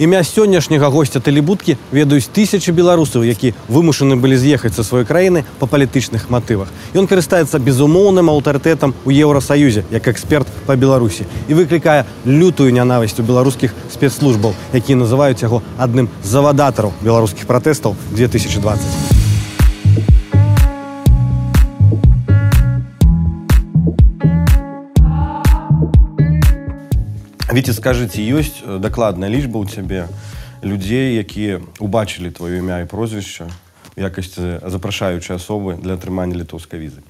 [0.00, 5.68] імя сённяшняга госця тэлебудкі ведаюць тысячы беларусаў які вымушаны былі з'ехаць са сваёй краіны па
[5.68, 12.72] палітычных матывах ён карыстаецца безумоўным аўтарытэтам у еўрасаюзе як эксперт па беларусі і выклікае лютую
[12.72, 19.08] нянавасць у беларускіх спецслужбаў якія называюць яго адным з завадатараў беларускіх пратэстаў 2020
[27.51, 30.07] Віце скажыце ёсць э, дакладная лічба ў цябе
[30.65, 33.49] людзей якія убачылі твоё імя і прозвішча
[33.95, 37.05] якасці запрашаючай асобы для атрымання літоўскай візы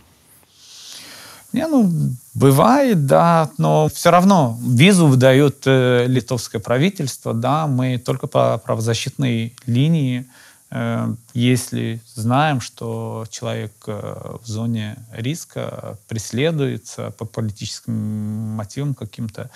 [1.55, 1.89] Не, ну,
[2.33, 9.55] бывает, да, но все равно визу выдает э, литовское правительство, да, мы только по правозащитной
[9.65, 10.25] линии,
[10.71, 17.93] э, если знаем, что человек э, в зоне риска преследуется по политическим
[18.57, 19.49] мотивам каким-то,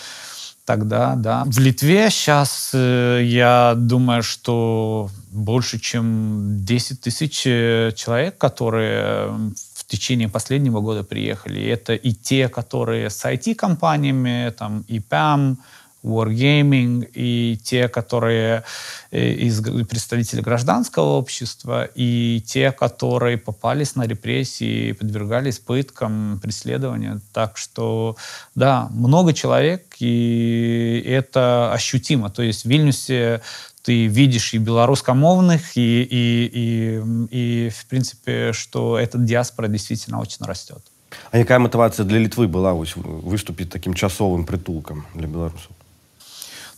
[0.65, 1.45] тогда, да.
[1.47, 9.29] В Литве сейчас, э, я думаю, что больше, чем 10 тысяч э, человек, которые
[9.75, 11.63] в течение последнего года приехали.
[11.67, 15.57] Это и те, которые с IT-компаниями, там, IPAM,
[16.05, 18.65] Wargaming, и те, которые
[19.11, 27.21] э, из представителей гражданского общества, и те, которые попались на репрессии, подвергались пыткам, преследованию.
[27.33, 28.17] Так что,
[28.55, 32.31] да, много человек, и это ощутимо.
[32.31, 33.41] То есть в Вильнюсе
[33.83, 40.45] ты видишь и белорусскомовных, и, и, и, и в принципе, что эта диаспора действительно очень
[40.45, 40.83] растет.
[41.31, 45.71] А какая мотивация для Литвы была выступить таким часовым притулком для белорусов?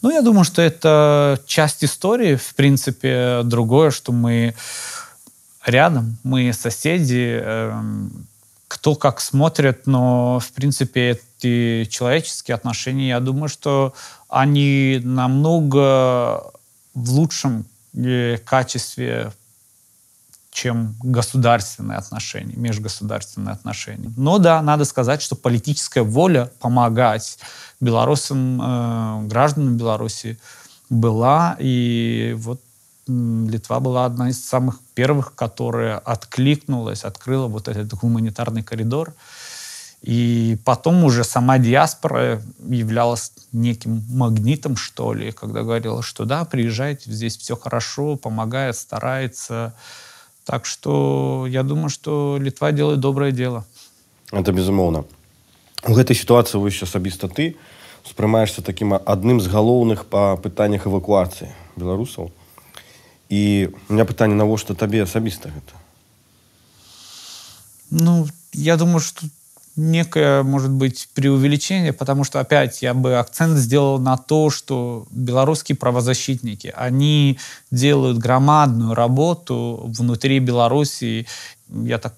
[0.07, 4.55] Ну, я думаю, что это часть истории, в принципе, другое, что мы
[5.65, 8.13] рядом, мы соседи, эм,
[8.69, 13.95] кто как смотрит, но, в принципе, эти человеческие отношения, я думаю, что
[14.29, 16.53] они намного
[16.95, 17.65] в лучшем
[17.97, 19.33] э, качестве
[20.57, 24.11] чем государственные отношения, межгосударственные отношения.
[24.17, 27.39] Но да, надо сказать, что политическая воля помогать
[27.79, 30.39] белорусам, э, гражданам Беларуси
[30.89, 32.63] была, и вот
[33.07, 39.13] Литва была одна из самых первых, которая откликнулась, открыла вот этот гуманитарный коридор.
[40.01, 47.13] И потом уже сама диаспора являлась неким магнитом, что ли, когда говорила, что да, приезжайте,
[47.13, 49.75] здесь все хорошо, помогает, старается,
[50.46, 53.67] так что я думаю, что Литва делает доброе дело.
[54.30, 55.05] Это безумоўна.
[55.83, 57.58] У гэтай сітуацыі вось асабіста ты
[58.07, 62.30] успрымаешься таким адным з галоўных па пытаннях эвакуацыі беларусаў.
[63.29, 65.74] І у меня пытанне навошта табе асабіста гэта?
[67.90, 69.27] Ну, я думаю, что
[69.77, 75.77] некое, может быть, преувеличение, потому что, опять, я бы акцент сделал на то, что белорусские
[75.77, 77.39] правозащитники, они
[77.70, 81.27] делают громадную работу внутри Белоруссии.
[81.69, 82.15] Я так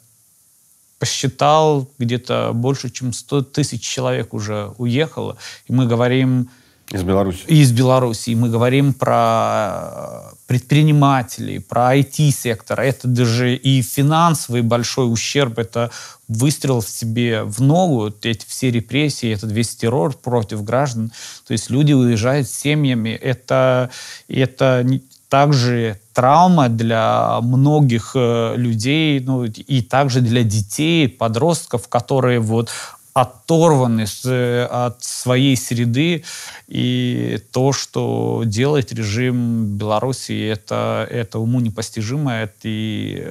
[0.99, 5.37] посчитал, где-то больше, чем 100 тысяч человек уже уехало.
[5.67, 6.51] И мы говорим
[6.91, 7.41] из Беларуси.
[7.47, 8.31] Из Беларуси.
[8.31, 12.81] Мы говорим про предпринимателей, про IT-сектор.
[12.81, 15.59] Это даже и финансовый большой ущерб.
[15.59, 15.91] Это
[16.28, 18.12] выстрел в себе в ногу.
[18.22, 21.12] Эти все репрессии, этот весь террор против граждан.
[21.47, 23.10] То есть люди уезжают с семьями.
[23.10, 23.91] Это,
[24.28, 24.87] это
[25.28, 32.70] также травма для многих э, людей, ну и также для детей, подростков, которые вот
[33.13, 34.25] оторваны с,
[34.71, 36.25] от своей среды.
[36.67, 42.33] И то, что делает режим Беларуси, это, это уму непостижимо.
[42.33, 43.27] Это и,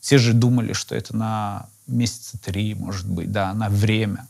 [0.00, 4.26] все же думали, что это на месяца три, может быть, да, на время.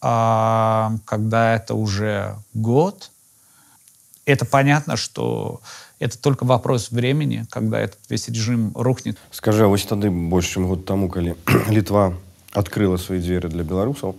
[0.00, 3.10] А когда это уже год,
[4.24, 5.60] это понятно, что
[5.98, 9.16] это только вопрос времени, когда этот весь режим рухнет.
[9.30, 11.34] Скажи, а вось тады больше чем год тому, когда
[11.68, 12.14] Литва
[12.53, 14.15] открыла свои двери для белорусов,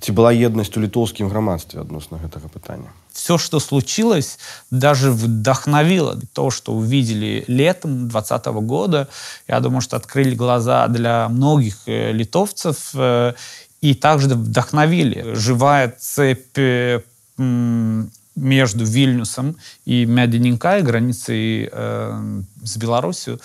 [0.00, 4.38] ці была еднасць у літоўскім грамадстве адносна гэтага пытання все, что случилось,
[4.70, 9.08] даже вдохновило то, что увидели летом 2020 года.
[9.48, 13.34] Я думаю, что открыли глаза для многих э, литовцев э,
[13.80, 15.34] и также вдохновили.
[15.34, 17.00] Живая цепь э,
[17.36, 23.40] между Вильнюсом и Мяденинкай, границей с Беларусью,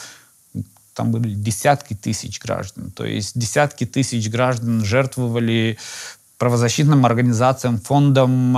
[1.00, 2.90] там были десятки тысяч граждан.
[2.90, 5.78] То есть десятки тысяч граждан жертвовали
[6.36, 8.54] правозащитным организациям, фондам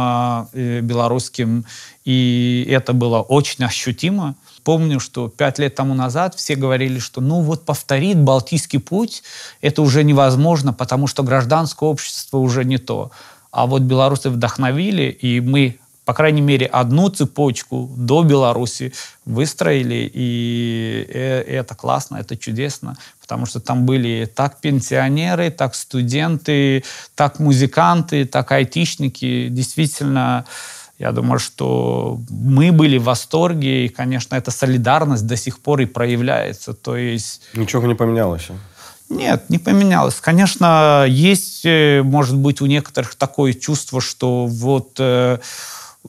[0.53, 1.65] э, белорусским,
[2.05, 4.35] и это было очень ощутимо.
[4.65, 9.23] Помню, что пять лет тому назад все говорили, что ну вот повторит Балтийский путь,
[9.61, 13.13] это уже невозможно, потому что гражданское общество уже не то.
[13.53, 18.93] А вот белорусы вдохновили, и мы по крайней мере, одну цепочку до Беларуси
[19.25, 26.83] выстроили, и э, это классно, это чудесно, потому что там были так пенсионеры, так студенты,
[27.15, 29.49] так музыканты, так айтишники.
[29.49, 30.45] Действительно,
[30.99, 35.87] я думаю, что мы были в восторге, и, конечно, эта солидарность до сих пор и
[35.87, 36.75] проявляется.
[36.75, 37.43] То есть...
[37.55, 38.49] Ничего не поменялось?
[38.51, 38.55] А?
[39.09, 40.15] Нет, не поменялось.
[40.21, 45.39] Конечно, есть, э, может быть, у некоторых такое чувство, что вот э,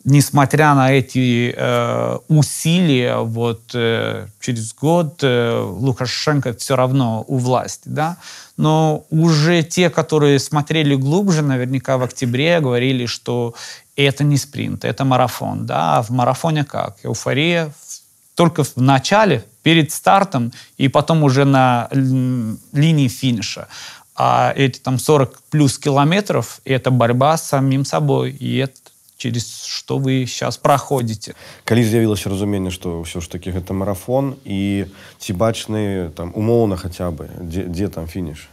[0.05, 7.83] несмотря на эти э, усилия, вот э, через год э, Лукашенко все равно у власти,
[7.85, 8.17] да.
[8.57, 13.55] Но уже те, которые смотрели глубже, наверняка в октябре говорили, что
[13.95, 15.97] это не спринт, это марафон, да.
[15.97, 16.97] А в марафоне как?
[17.03, 17.71] Эуфория
[18.35, 23.67] только в начале, перед стартом, и потом уже на линии финиша.
[24.15, 28.31] А эти там 40 плюс километров– это борьба с самим собой.
[28.31, 28.73] И это
[29.22, 31.34] через что вы сейчас проходите.
[31.64, 34.86] Калі з'явілася разуменне што ўсё ж таки гэта марафон і
[35.18, 38.48] ці бачны там умоўна хотя бы где, где там финиш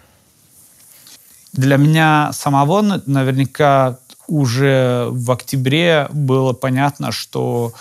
[1.54, 3.98] для меня самого наверняка
[4.28, 7.74] уже в октябре было понятно что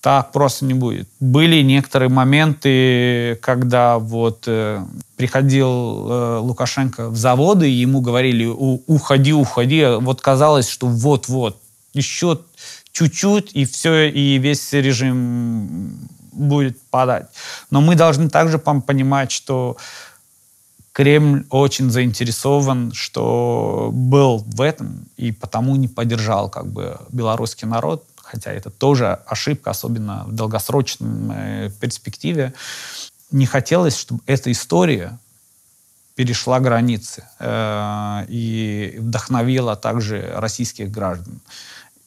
[0.00, 1.08] так просто не будет.
[1.18, 4.80] Были некоторые моменты, когда вот э,
[5.16, 9.84] приходил э, Лукашенко в заводы, и ему говорили, уходи, уходи.
[10.00, 11.56] Вот казалось, что вот-вот,
[11.93, 12.39] еще
[12.91, 15.99] чуть-чуть, и все, и весь режим
[16.31, 17.27] будет падать.
[17.69, 19.77] Но мы должны также понимать, что
[20.93, 28.05] Кремль очень заинтересован, что был в этом, и потому не поддержал как бы белорусский народ,
[28.15, 32.53] хотя это тоже ошибка, особенно в долгосрочной перспективе.
[33.31, 35.17] Не хотелось, чтобы эта история
[36.15, 41.41] перешла границы э, и вдохновила также российских граждан.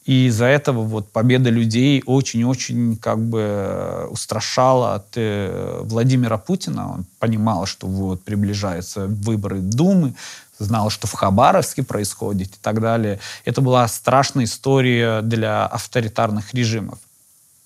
[0.07, 6.93] И из-за этого вот победа людей очень-очень как бы устрашала от э, Владимира Путина.
[6.93, 10.13] Он понимал, что вот приближаются выборы Думы,
[10.59, 13.19] знал, что в Хабаровске происходит и так далее.
[13.43, 16.99] Это была страшная история для авторитарных режимов.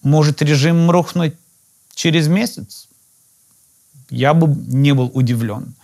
[0.01, 1.35] Может режим рухнуть
[1.93, 2.87] через месяц?
[4.09, 5.75] Я бы не был удивлен.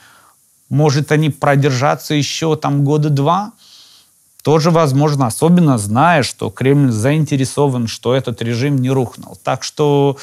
[0.69, 3.51] Может они продержаться еще там года два–
[4.47, 9.37] тоже возможно, особенно зная, что Кремль заинтересован, что этот режим не рухнул.
[9.43, 10.15] Так что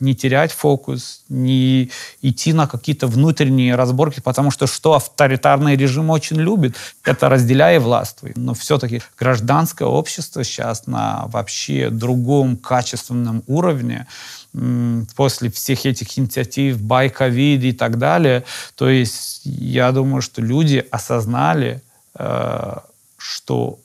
[0.00, 1.88] не терять фокус, не
[2.20, 8.32] идти на какие-то внутренние разборки, потому что что авторитарный режим очень любит, это разделяя властвуй.
[8.34, 14.08] Но все-таки гражданское общество сейчас на вообще другом качественном уровне,
[15.14, 18.42] после всех этих инициатив, байковид и так далее.
[18.74, 21.80] То есть я думаю, что люди осознали,
[22.18, 22.78] э,
[23.18, 23.78] что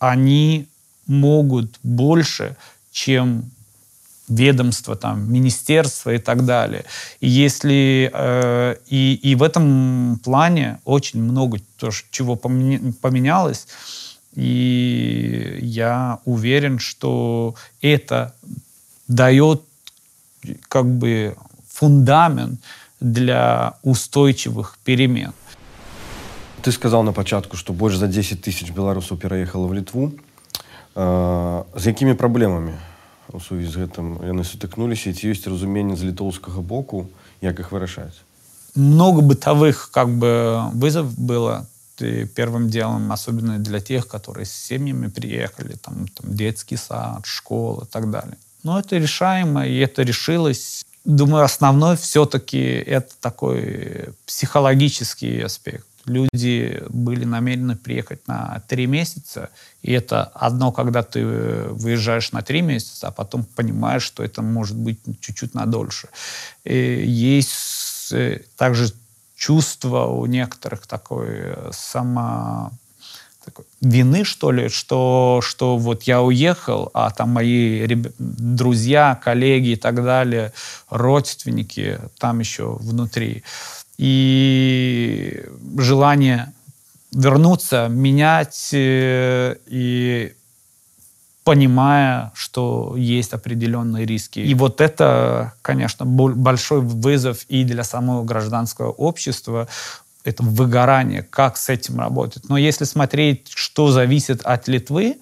[0.00, 0.66] они
[1.06, 2.56] могут больше,
[2.90, 3.50] чем
[4.28, 6.84] ведомства, там, министерства и так далее.
[7.20, 13.66] И если э, и, и в этом плане очень много тоже, чего поменялось,
[14.34, 18.34] и я уверен, что это
[19.08, 19.62] дает
[20.68, 21.36] как бы
[21.68, 22.60] фундамент
[23.00, 25.32] для устойчивых перемен.
[26.61, 30.11] ты сказал на пачатку что больше за 10 тысяч беларусаў пераехала в літву
[30.95, 32.73] э, з якімі праблемамі
[33.33, 37.07] у сувязі з гэтым яны сутыкнуліся ці ёсць разуменне з літоўскага боку
[37.41, 38.21] як их вырашаць
[38.75, 45.07] много бытовых как бы вызов было ты первым делом особенно для тех которые с семьями
[45.07, 50.85] приехали там, там детский сад школа и так далее но это решаемо и это решилось
[51.05, 59.50] думаю основной все-таки это такой психологический аспект люди были намерены приехать на три месяца,
[59.82, 64.76] и это одно, когда ты выезжаешь на три месяца, а потом понимаешь, что это может
[64.76, 66.08] быть чуть-чуть на дольше.
[66.64, 68.92] И есть э, также
[69.36, 72.72] чувство у некоторых такой э, само
[73.80, 78.12] вины, что ли, что, что вот я уехал, а там мои реб...
[78.18, 80.52] друзья, коллеги и так далее,
[80.90, 83.44] родственники там еще внутри
[83.98, 85.44] и
[85.76, 86.52] желание
[87.12, 90.32] вернуться, менять э, и
[91.44, 94.40] понимая, что есть определенные риски.
[94.40, 99.66] И вот это, конечно, большой вызов и для самого гражданского общества,
[100.24, 102.48] это выгорание, как с этим работать.
[102.50, 105.16] Но если смотреть, что зависит от Литвы,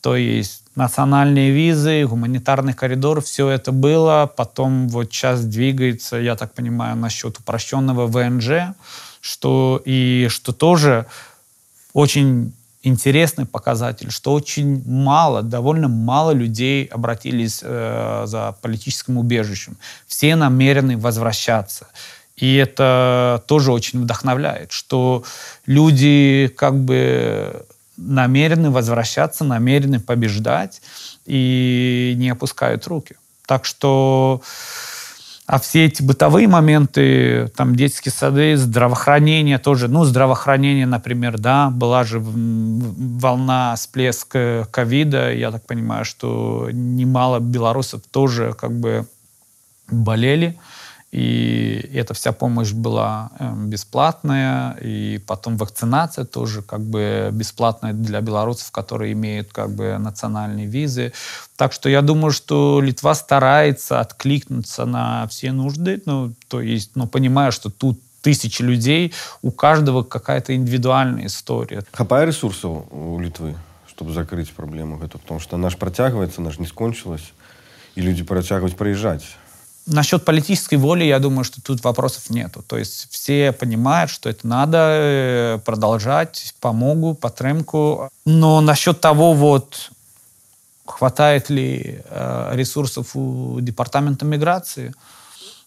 [0.00, 4.30] то есть национальные визы, гуманитарный коридор, все это было.
[4.36, 8.74] Потом вот сейчас двигается, я так понимаю, насчет упрощенного ВНЖ,
[9.20, 11.06] что и что тоже
[11.92, 19.76] очень интересный показатель, что очень мало, довольно мало людей обратились э, за политическим убежищем.
[20.06, 21.88] Все намерены возвращаться.
[22.36, 25.24] И это тоже очень вдохновляет, что
[25.66, 27.66] люди как бы
[28.00, 30.82] намерены возвращаться, намерены побеждать
[31.26, 33.16] и не опускают руки.
[33.46, 34.42] Так что
[35.50, 42.04] а все эти бытовые моменты, там детские сады, здравоохранение тоже, ну, здравоохранение, например, да, была
[42.04, 44.36] же волна всплеск
[44.70, 49.08] ковида, я так понимаю, что немало белорусов тоже как бы
[49.90, 50.56] болели,
[51.12, 58.20] и эта вся помощь была эм, бесплатная, и потом вакцинация тоже как бы бесплатная для
[58.20, 61.12] белорусов, которые имеют как бы национальные визы.
[61.56, 67.08] Так что я думаю, что Литва старается откликнуться на все нужды, ну, то есть, ну,
[67.08, 69.12] понимая, что тут тысячи людей,
[69.42, 71.82] у каждого какая-то индивидуальная история.
[71.90, 73.56] Хапая ресурсов у Литвы,
[73.88, 77.32] чтобы закрыть проблему эту, потому что же протягивается, же не скончилась,
[77.96, 79.24] и люди протягивают проезжать.
[79.86, 82.62] Насчет политической воли, я думаю, что тут вопросов нету.
[82.62, 88.08] То есть все понимают, что это надо э, продолжать, помогу, потремку.
[88.24, 89.90] Но насчет того, вот,
[90.86, 94.94] хватает ли э, ресурсов у департамента миграции,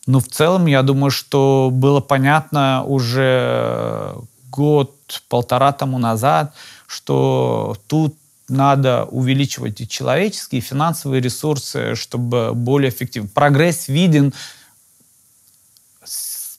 [0.05, 4.15] ну, в целом, я думаю, что было понятно уже
[4.49, 6.53] год-полтора тому назад,
[6.87, 8.15] что тут
[8.49, 13.29] надо увеличивать и человеческие, и финансовые ресурсы, чтобы более эффективно.
[13.33, 14.33] Прогресс виден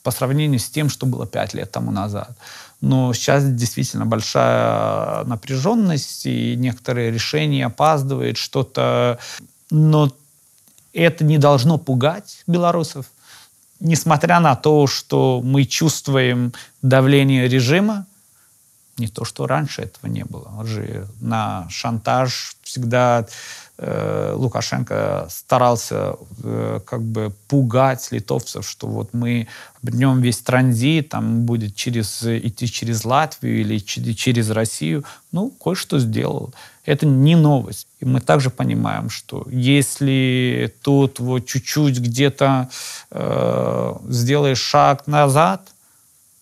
[0.02, 2.36] по сравнению с тем, что было пять лет тому назад.
[2.80, 9.18] Но сейчас действительно большая напряженность, и некоторые решения опаздывают, что-то...
[9.70, 10.12] Но
[10.92, 13.06] это не должно пугать белорусов.
[13.80, 18.06] Несмотря на то, что мы чувствуем давление режима,
[18.98, 20.52] не то, что раньше этого не было.
[20.58, 23.26] Он же на шантаж всегда
[23.78, 29.48] э, Лукашенко старался э, как бы пугать литовцев, что вот мы
[29.82, 35.04] обернем весь транзит, там будет через, идти через Латвию или через Россию.
[35.32, 36.54] Ну, кое-что сделал.
[36.84, 37.86] Это не новость.
[38.00, 42.68] И мы также понимаем, что если тут вот чуть-чуть где-то
[43.10, 45.73] э, сделаешь шаг назад,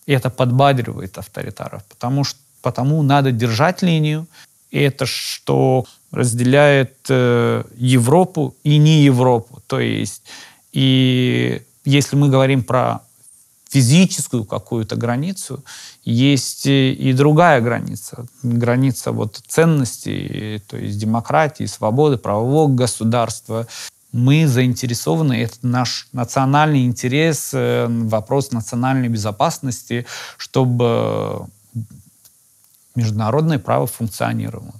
[0.06, 4.26] это подбадривает авторитаров, потому что потому надо держать линию.
[4.70, 9.62] И это что разделяет э, Европу и не Европу.
[9.66, 10.22] То есть,
[10.72, 13.00] и если мы говорим про
[13.68, 15.62] физическую какую-то границу,
[16.04, 18.26] есть и другая граница.
[18.42, 23.66] Граница вот ценностей, то есть демократии, свободы, правового государства.
[24.12, 31.46] Мы заинтересованы, это наш национальный интерес, э, вопрос национальной безопасности, чтобы
[32.94, 34.74] международное право функционировало.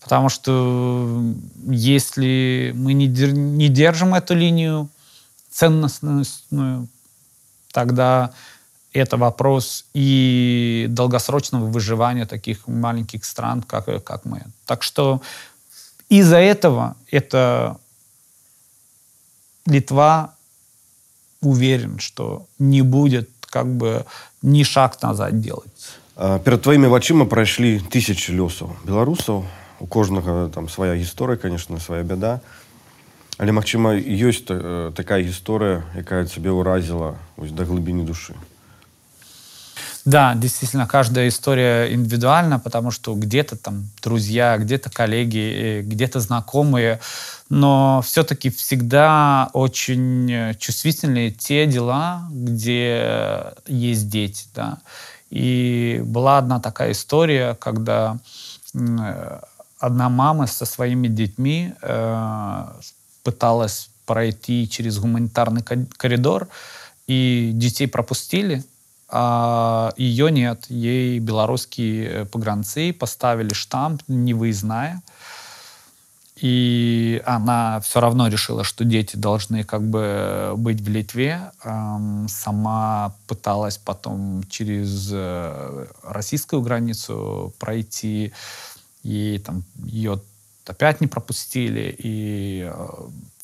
[0.00, 1.20] Потому что
[1.66, 4.88] если мы не, не держим эту линию
[5.50, 6.86] ценностную,
[7.72, 8.30] тогда
[8.92, 14.42] это вопрос и долгосрочного выживания таких маленьких стран, как, как мы.
[14.64, 15.22] Так что
[16.08, 17.78] из-за этого это
[19.65, 20.35] Литва
[21.41, 24.05] уверен, что не будет как бы
[24.41, 25.97] ни шаг назад делать.
[26.45, 29.45] Перед твоими вачыма прайшлі тысячи лёсаў беларусаў
[29.79, 32.41] у кожнага там свая гісторыя конечно свая бяда
[33.41, 38.37] але магчыма ёсць э, такая гісторыя якая цябе ўразіла вось да глыбіні душы
[40.06, 47.00] да, действительно, каждая история индивидуальна, потому что где-то там друзья, где-то коллеги, э, где-то знакомые,
[47.48, 54.78] но все-таки всегда очень чувствительные те дела, где есть дети, да.
[55.30, 58.16] И была одна такая история, когда
[59.80, 62.64] одна мама со своими детьми э,
[63.24, 65.62] пыталась пройти через гуманитарный
[65.96, 66.46] коридор,
[67.08, 68.62] и детей пропустили,
[69.08, 70.66] а ее нет.
[70.68, 75.02] Ей белорусские погранцы поставили штамп невыездная.
[76.36, 81.50] И она все равно решила, что дети должны как бы быть в Литве.
[82.28, 88.34] Сама пыталась потом через э, российскую границу пройти.
[89.02, 90.20] И там ее
[90.66, 91.94] опять не пропустили.
[91.98, 92.88] И э,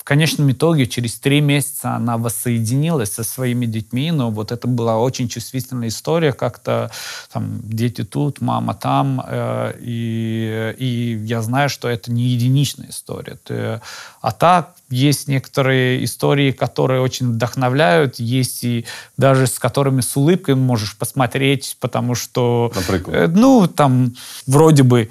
[0.02, 4.98] в конечном итоге через три месяца она воссоединилась со своими детьми, но вот это была
[4.98, 6.90] очень чувствительная история, как-то
[7.32, 13.38] там дети тут, мама там, э, и, и я знаю, что это не единичная история.
[13.44, 13.80] Ты,
[14.20, 18.84] а так есть некоторые истории, которые очень вдохновляют, есть и
[19.16, 23.22] даже с которыми с улыбкой можешь посмотреть, потому что, Например?
[23.22, 24.14] э, ну, там
[24.48, 25.10] вроде бы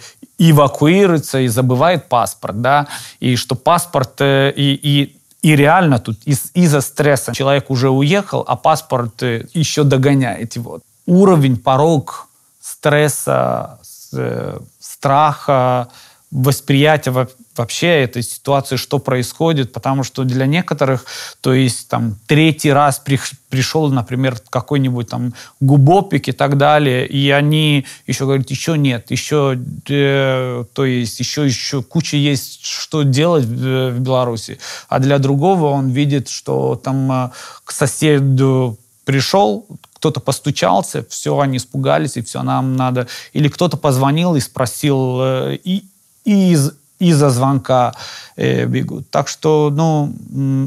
[0.49, 2.87] эвакуируется и забывает паспорт, да,
[3.19, 8.43] и что паспорт э, и, и и реально тут из, из-за стресса человек уже уехал,
[8.47, 10.81] а паспорт э, еще догоняет его.
[11.07, 12.27] Уровень, порог
[12.61, 13.79] стресса,
[14.13, 15.87] э, страха,
[16.31, 21.05] восприятия вообще этой ситуации, что происходит, потому что для некоторых,
[21.41, 23.19] то есть там третий раз при,
[23.49, 29.59] пришел, например, какой-нибудь там губопик и так далее, и они еще говорят, еще нет, еще,
[29.89, 34.57] э, то есть еще, еще куча есть, что делать в, в Беларуси,
[34.87, 37.29] а для другого он видит, что там э,
[37.65, 39.67] к соседу пришел,
[40.01, 43.07] кто-то постучался, все, они испугались, и все, нам надо...
[43.33, 45.83] Или кто-то позвонил и спросил, э, и,
[46.24, 47.94] и из, из-за звонка
[48.36, 49.10] э, бегут.
[49.10, 50.12] Так что, ну,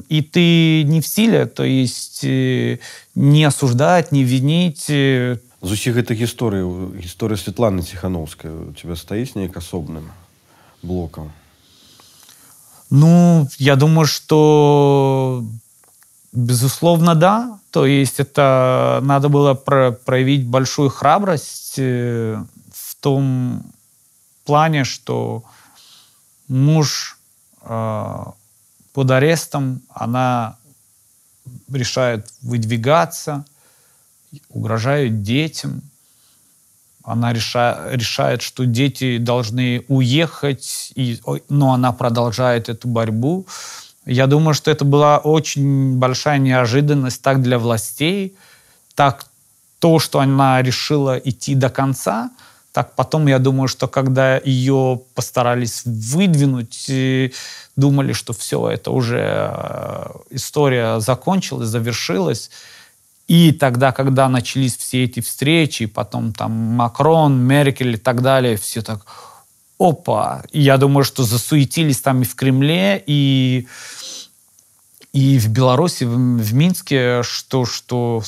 [0.09, 2.79] и ты не в силе, то есть э,
[3.15, 4.89] не осуждать, не винить.
[4.89, 5.37] Э.
[5.61, 6.63] З усіх гэтых гісторый
[6.95, 10.07] гісторыя Светланы Ціхановскай у тебя стаіць неяк асобным
[10.81, 11.31] блоком
[12.89, 15.43] Ну, я думаю, что
[16.31, 17.59] безусловно, да.
[17.71, 23.63] То есть это надо было про проявить большую храбрость э, в том
[24.44, 25.44] плане, что
[26.48, 27.18] муж
[27.62, 28.24] э,
[28.92, 30.56] под арестом, она
[31.70, 33.44] решает выдвигаться,
[34.48, 35.82] угрожает детям.
[37.02, 41.20] Она реша, решает, что дети должны уехать, и,
[41.50, 43.46] но она продолжает эту борьбу.
[44.06, 48.36] Я думаю, что это была очень большая неожиданность так для властей,
[48.94, 49.26] так
[49.80, 52.30] то, что она решила идти до конца–
[52.74, 56.90] так потом, я думаю, что когда ее постарались выдвинуть,
[57.76, 62.50] думали, что все, это уже э, история закончилась, завершилась.
[63.28, 68.82] И тогда, когда начались все эти встречи, потом там Макрон, Меркель и так далее, все
[68.82, 69.06] так,
[69.78, 70.42] опа.
[70.52, 73.68] Я думаю, что засуетились там и в Кремле, и
[75.12, 78.20] и в Беларуси, в, в Минске, что, что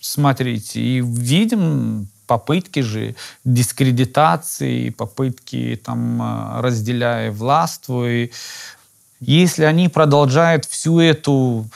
[0.00, 8.06] смотрите, и видим попытки же дискредитации, попытки там э, разделяя властву.
[8.06, 8.30] И
[9.18, 11.66] если они продолжают всю эту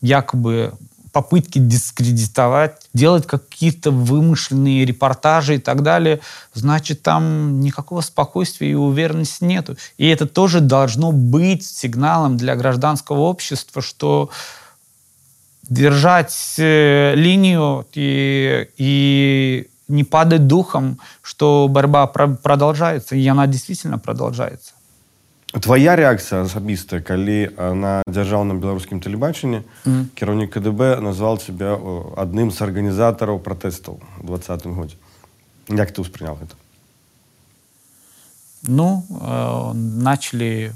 [0.00, 0.72] якобы
[1.12, 6.20] попытки дискредитовать, делать какие-то вымышленные репортажи и так далее,
[6.54, 9.76] значит, там никакого спокойствия и уверенности нету.
[9.96, 14.30] И это тоже должно быть сигналом для гражданского общества, что
[15.68, 24.73] держать э, линию и, и не падать духом, что борьба продолжается, и она действительно продолжается.
[25.61, 30.09] Твоя реакция асабістая калі на дзяржаўным беларускім тэлебачанні mm.
[30.17, 31.77] кіраўнік КДБ назвал тебя
[32.17, 34.97] адным з арганізатараў пратэстаў двадцатым годзе
[35.69, 36.57] як ты ўспрынял это
[38.65, 40.73] ну э, начали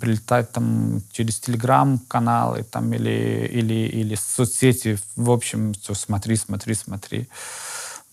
[0.00, 7.20] прилетать там через телеграм-каналы там или или или соцсети в общем все смотри смотри смотри
[7.20, 7.65] э,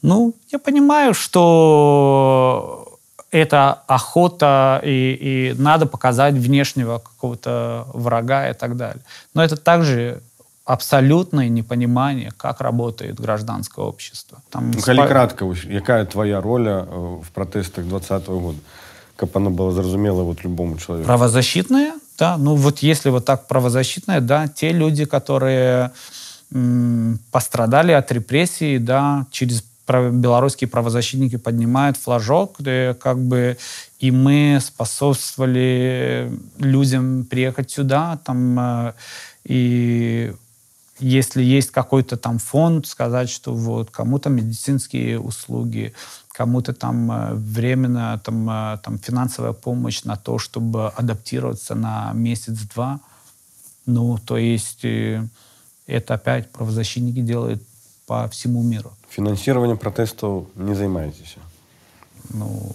[0.04, 2.98] ну, я понимаю, что
[3.30, 9.02] это охота, и, и надо показать внешнего какого-то врага и так далее.
[9.32, 10.20] Но это также
[10.66, 14.42] абсолютное непонимание, как работает гражданское общество.
[14.50, 15.06] Там ну, спа...
[15.06, 18.58] кратко, какая твоя роль э, в протестах 2020 года?
[19.16, 21.06] Как она была зразумела вот любому человеку?
[21.06, 22.36] Правозащитная, да.
[22.36, 25.92] Ну вот если вот так правозащитная, да, те люди, которые
[27.32, 32.56] пострадали от репрессий, да, через белорусские правозащитники поднимают флажок,
[33.00, 33.58] как бы
[34.04, 38.92] и мы способствовали людям приехать сюда, там, э,
[39.44, 40.34] и
[40.98, 45.94] если есть какой-то там фонд, сказать, что вот кому-то медицинские услуги,
[46.34, 53.00] кому-то там э, временно там, э, там финансовая помощь на то, чтобы адаптироваться на месяц-два.
[53.86, 54.84] Ну, то есть
[55.86, 57.62] это опять правозащитники делают
[58.06, 58.92] по всему миру.
[59.08, 61.36] Финансированием протестов не занимаетесь?
[62.30, 62.72] Ну,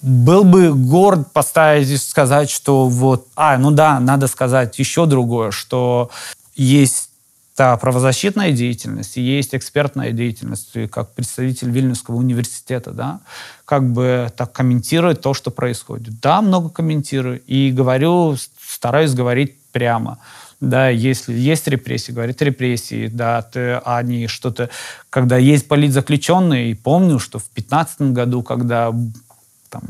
[0.00, 3.26] был бы горд поставить и сказать, что вот...
[3.34, 6.10] А, ну да, надо сказать еще другое, что
[6.54, 7.10] есть
[7.58, 13.20] Да, правозащитная деятельность, есть экспертная деятельность, как представитель Вильнюсского университета, да,
[13.64, 16.20] как бы так комментировать то, что происходит.
[16.20, 20.18] Да, много комментирую и говорю, стараюсь говорить прямо.
[20.60, 24.70] Да, если есть репрессии, говорит репрессии, да, ты, они что-то,
[25.08, 28.92] когда есть политзаключенные, и помню, что в 2015 году, когда
[29.70, 29.82] там,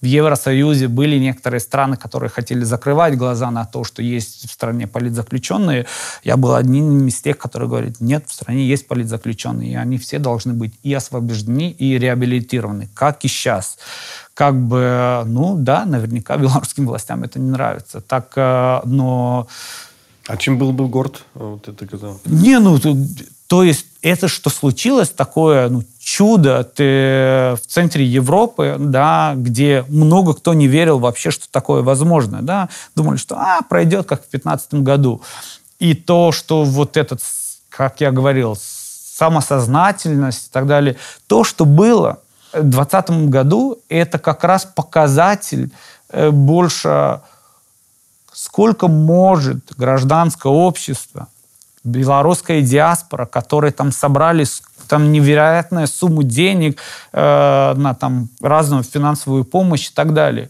[0.00, 4.86] в Евросоюзе были некоторые страны, которые хотели закрывать глаза на то, что есть в стране
[4.86, 5.86] политзаключенные.
[6.22, 10.18] Я был одним из тех, которые говорят, нет, в стране есть политзаключенные, и они все
[10.18, 13.78] должны быть и освобождены, и реабилитированы, как и сейчас.
[14.34, 18.00] Как бы, ну да, наверняка белорусским властям это не нравится.
[18.00, 19.48] Так, э, но...
[20.28, 22.18] А чем был бы горд, вот это сказал?
[22.24, 22.78] Не, ну,
[23.46, 30.34] то есть это, что случилось, такое ну, чудо ты в центре Европы, да, где много
[30.34, 32.42] кто не верил вообще, что такое возможно.
[32.42, 32.68] Да?
[32.96, 35.22] Думали, что а, пройдет, как в 2015 году.
[35.78, 37.20] И то, что вот этот,
[37.68, 42.20] как я говорил, самосознательность и так далее, то, что было
[42.52, 45.70] в 2020 году, это как раз показатель
[46.10, 47.20] э, больше,
[48.56, 51.28] сколько может гражданское общество
[51.84, 54.46] белорусская диаспора, которые там собрали
[54.88, 56.80] там невероятную сумму денег
[57.12, 60.48] э, на там разную финансовую помощь и так далее.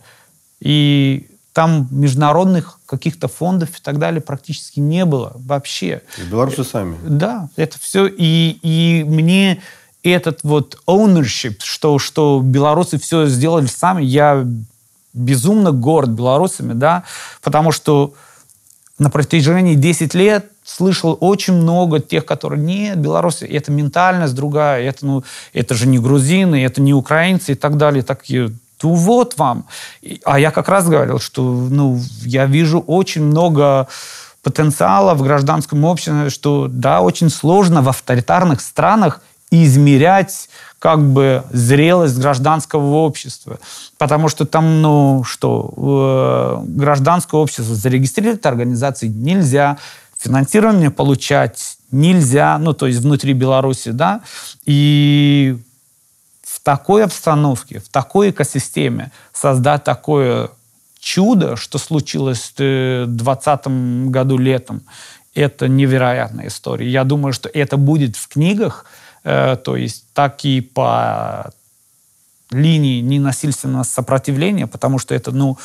[0.60, 6.02] И там международных каких-то фондов и так далее практически не было вообще.
[6.18, 6.96] И белорусы сами.
[7.02, 8.06] Да, это все.
[8.06, 9.60] И, и мне
[10.04, 14.46] этот вот ownership, что, что белорусы все сделали сами, я
[15.16, 17.02] безумно горд белорусами, да,
[17.42, 18.14] потому что
[18.98, 25.06] на протяжении 10 лет слышал очень много тех, которые нет, белорусы, это ментальность другая, это,
[25.06, 28.02] ну, это же не грузины, это не украинцы и так далее.
[28.02, 28.52] Такие,
[28.82, 29.66] ну вот вам.
[30.24, 33.88] А я как раз говорил, что ну, я вижу очень много
[34.42, 39.20] потенциала в гражданском обществе, что да, очень сложно в авторитарных странах
[39.64, 43.58] измерять как бы зрелость гражданского общества.
[43.98, 49.78] Потому что там, ну что, э, гражданское общество зарегистрировать организации нельзя,
[50.18, 54.20] финансирование получать нельзя, ну то есть внутри Беларуси, да,
[54.64, 55.56] и
[56.44, 60.50] в такой обстановке, в такой экосистеме создать такое
[61.00, 63.66] чудо, что случилось в 2020
[64.10, 64.82] году летом,
[65.34, 66.88] это невероятная история.
[66.88, 71.50] Я думаю, что это будет в книгах, Э, то есть так и по
[72.50, 75.58] линии ненасильственного сопротивления, потому что это, ну,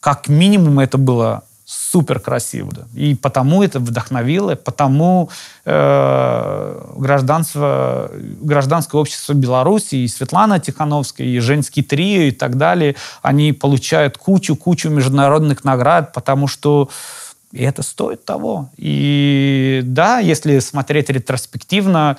[0.00, 2.86] как минимум это было супер красиво.
[2.94, 5.30] И потому это вдохновило, потому
[5.64, 8.10] э, гражданство,
[8.42, 14.90] гражданское общество Беларуси, и Светлана Тихановская, и Женский трио и так далее, они получают кучу-кучу
[14.90, 16.90] международных наград, потому что
[17.52, 18.68] это стоит того.
[18.76, 22.18] И да, если смотреть ретроспективно,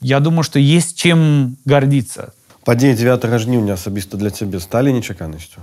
[0.00, 2.32] я думаю, что есть чем гордиться.
[2.64, 5.62] Падение 9 жніўня асабіста для цябе стали нечаканностью?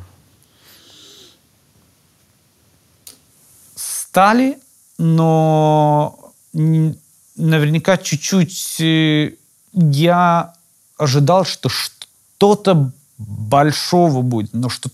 [3.75, 4.57] Стали,
[4.97, 6.17] но
[7.35, 9.33] наверняка чуть-чуть э,
[9.73, 10.53] я
[10.97, 14.89] ожидал, что что-то большого будет, но что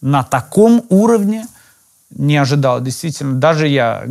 [0.00, 1.54] на таком уровне –
[2.11, 3.35] не ожидал, действительно.
[3.35, 4.03] Даже я,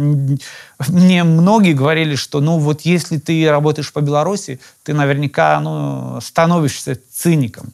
[0.89, 6.99] мне многие говорили, что, ну, вот если ты работаешь по Беларуси, ты наверняка, ну, становишься
[7.13, 7.73] циником.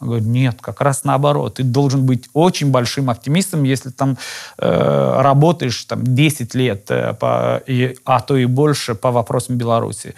[0.00, 1.54] Я говорю, нет, как раз наоборот.
[1.54, 4.18] Ты должен быть очень большим оптимистом, если там
[4.58, 10.14] э, работаешь там 10 лет, э, по, и, а то и больше по вопросам Беларуси.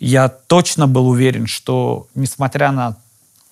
[0.00, 2.96] Я точно был уверен, что несмотря на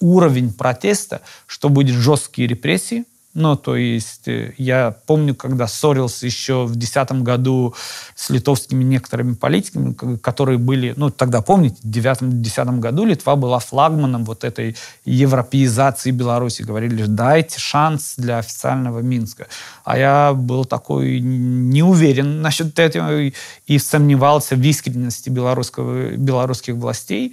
[0.01, 6.65] уровень протеста, что будет жесткие репрессии, ну, то есть э, я помню, когда ссорился еще
[6.65, 7.75] в 2010 году
[8.17, 14.25] с литовскими некоторыми политиками, которые были, ну, тогда, помните, в 2009-2010 году Литва была флагманом
[14.25, 16.63] вот этой европеизации Беларуси.
[16.63, 19.47] Говорили, дайте шанс для официального Минска.
[19.85, 23.31] А я был такой не уверен насчет этого
[23.67, 27.33] и сомневался в искренности белорусского, белорусских властей.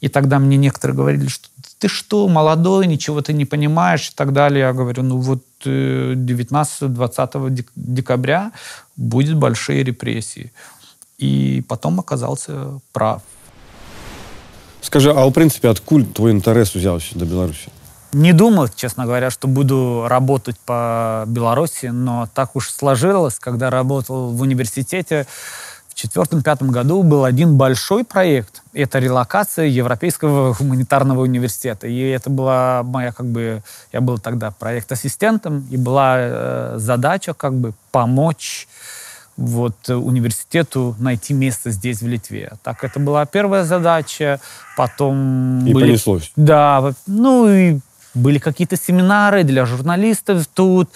[0.00, 1.48] И тогда мне некоторые говорили, что
[1.78, 4.60] ты что, молодой, ничего ты не понимаешь и так далее.
[4.60, 8.52] Я говорю, ну вот 19-20 э, декабря
[8.96, 10.52] будет большие репрессии.
[11.18, 13.22] И потом оказался прав.
[14.80, 17.70] Скажи, а в принципе, откуда твой интерес взялся до Беларуси?
[18.12, 24.30] Не думал, честно говоря, что буду работать по Беларуси, но так уж сложилось, когда работал
[24.30, 25.26] в университете,
[25.98, 28.62] четвертом-пятом году был один большой проект.
[28.72, 31.88] Это релокация Европейского гуманитарного университета.
[31.88, 37.54] И это была моя, как бы, я был тогда проект-ассистентом, и была э, задача, как
[37.54, 38.68] бы, помочь
[39.36, 42.52] вот, университету найти место здесь, в Литве.
[42.62, 44.40] Так, это была первая задача.
[44.76, 45.66] Потом...
[45.66, 46.30] И были, понеслось.
[46.36, 47.80] Да, ну и
[48.14, 50.90] были какие-то семинары для журналистов тут,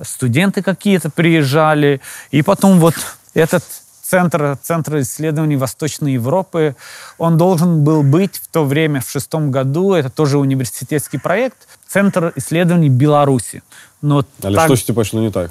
[0.00, 2.00] студенты какие-то приезжали.
[2.30, 2.94] И потом вот
[3.34, 3.62] этот
[4.08, 6.76] центр, центр исследований Восточной Европы,
[7.18, 11.56] он должен был быть в то время, в шестом году, это тоже университетский проект,
[11.88, 13.62] Центр исследований Беларуси.
[14.02, 15.50] Но Але так, что пошло не так?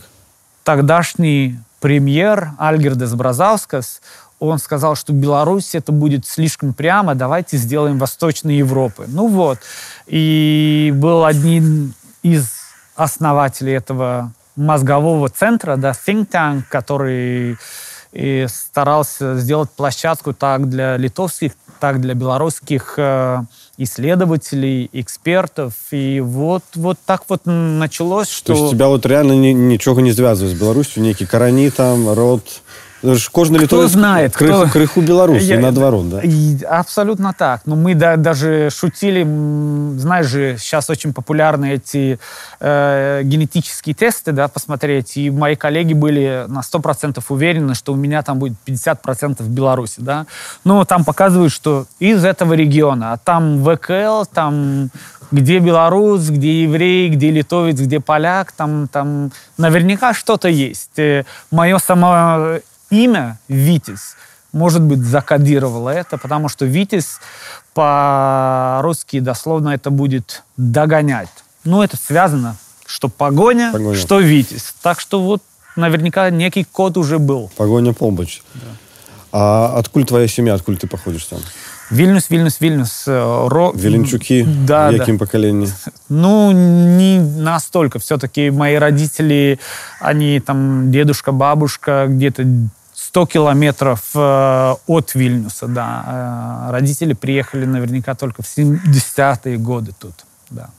[0.64, 4.02] Тогдашний премьер Альгердес Бразаускас,
[4.40, 9.06] он сказал, что Беларусь это будет слишком прямо, давайте сделаем Восточной Европы.
[9.08, 9.60] Ну вот.
[10.08, 12.52] И был один из
[12.96, 17.58] основателей этого мозгового центра, да, think tank, который
[18.16, 21.52] и старался сделать площадку так для литовских,
[21.82, 23.40] так для белорусских э,
[23.78, 25.74] исследователей, экспертов.
[25.92, 28.54] И вот, вот так вот началось, что...
[28.54, 31.04] То есть тебя вот реально ни, ничего не связывает с Беларусью?
[31.04, 32.44] Некий корони там, род...
[33.32, 34.68] Кожный кто знает, крых, кто...
[34.70, 35.60] крыху Беларуси, Я...
[35.60, 36.22] наоборот, да?
[36.70, 37.62] Абсолютно так.
[37.66, 39.24] Но мы да, даже шутили,
[39.98, 42.20] знаешь же, сейчас очень популярны эти
[42.60, 48.24] э, генетические тесты, да, посмотреть, и мои коллеги были на 100% уверены, что у меня
[48.24, 50.26] там будет 50% в Беларуси, да.
[50.64, 54.90] Но там показывают, что из этого региона, а там ВКЛ, там
[55.32, 60.98] где белорус, где еврей, где литовец, где поляк, там, там наверняка что-то есть.
[60.98, 64.16] Э, Мое само имя Витязь,
[64.52, 67.20] может быть, закодировало это, потому что Витязь
[67.74, 71.30] по-русски дословно это будет догонять.
[71.64, 73.98] Ну, это связано, что погоня, погоня.
[73.98, 74.74] что Витязь.
[74.82, 75.42] Так что вот
[75.76, 77.52] наверняка некий код уже был.
[77.58, 78.42] Погоня помощь.
[78.54, 78.62] Да.
[79.32, 81.40] А откуда твоя семья, откуда ты походишь там?
[81.90, 83.04] Вильнюс, Вильнюс, Вильнюс.
[83.06, 83.72] Ро...
[83.76, 84.44] Виленчуки?
[84.66, 85.26] Да, в каким да.
[85.26, 85.70] поколении?
[86.10, 88.00] Ну, не настолько.
[88.00, 89.60] Все-таки мои родители,
[90.00, 92.46] они там, дедушка, бабушка, где-то
[93.08, 96.68] 100 километров э, от Вильнюса, да.
[96.68, 100.14] Э, родители приехали наверняка только в 70-е годы тут,
[100.50, 100.70] да.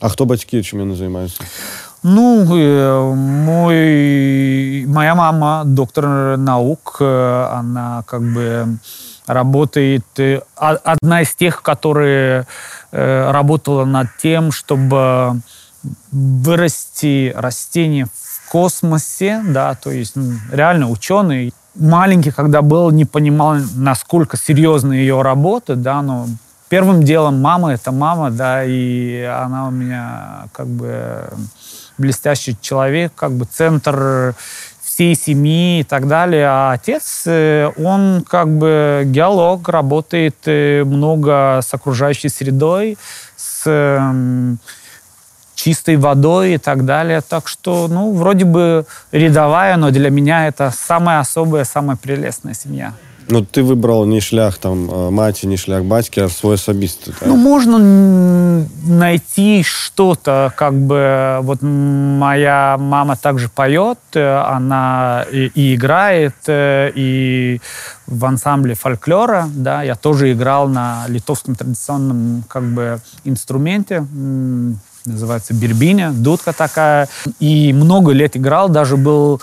[0.00, 1.42] А кто батьки, чем они занимаются?
[2.02, 8.78] Ну, э, мой, моя мама доктор наук, она как бы
[9.26, 12.46] работает, э, одна из тех, которые
[12.92, 15.40] работала над тем, чтобы
[16.12, 20.16] вырасти растение в космосе, да, то есть
[20.50, 21.54] реально ученый.
[21.76, 26.26] Маленький, когда был, не понимал, насколько серьезна ее работа, да, но
[26.68, 31.30] первым делом мама— это мама, да, и она у меня как бы
[31.96, 34.34] блестящий человек, как бы центр
[34.82, 36.46] всей семьи и так далее.
[36.48, 42.98] А отец, э, он как бы геолог, работает э, много с окружающей средой,
[43.36, 44.58] с эм,
[45.62, 47.20] чистой водой и так далее.
[47.20, 52.94] Так что, ну, вроде бы рядовая, но для меня это самая особая, самая прелестная семья.
[53.28, 57.14] Ну, ты выбрал не шлях там э, мати, не шлях батьки, а свой особистый.
[57.14, 57.28] Так?
[57.28, 65.74] Ну, можно найти что-то, как бы, вот моя мама также поет, э, она и, и
[65.76, 67.60] играет, э, и
[68.08, 74.04] в ансамбле фольклора, да, я тоже играл на литовском традиционном, как бы, инструменте,
[75.04, 77.08] называется бирбиня, дудка такая,
[77.38, 79.40] и много лет играл, даже был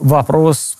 [0.00, 0.76] вопрос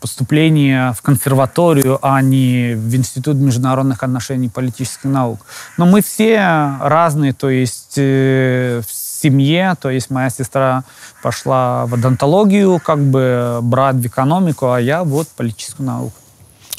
[0.00, 5.40] поступления в консерваторию, а не в Институт международных отношений и политических наук.
[5.76, 10.84] Но мы все разные, то есть э, в семье, то есть моя сестра
[11.22, 16.14] пошла в одонтологию, как бы брат в экономику, а я вот политическую науку.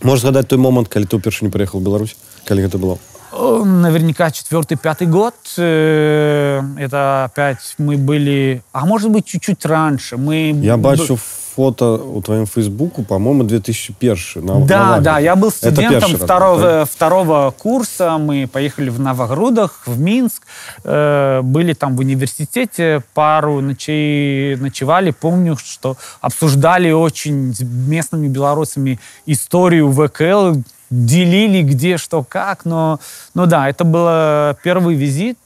[0.04, 2.16] Можешь згадать той момент, когда ты вперше не приехал в Беларусь?
[2.46, 2.98] Когда это было?
[3.32, 5.36] Наверняка четвертый, пятый год.
[5.58, 8.62] Э, это опять мы были...
[8.72, 10.18] А может быть, чуть-чуть раньше.
[10.18, 10.52] Мы...
[10.62, 11.18] Я бачу
[11.58, 14.46] фото у твоем фейсбуку, по-моему, 2001.
[14.46, 18.18] На, да, на да, я был студентом второго, раз, второго курса.
[18.20, 20.44] Мы поехали в Новогрудах, в Минск.
[20.84, 25.10] Э, были там в университете, пару ночей ночевали.
[25.10, 32.66] Помню, что обсуждали очень с местными белорусами историю ВКЛ, делили где, что, как.
[32.66, 33.00] Но,
[33.34, 35.38] но да, это был первый визит.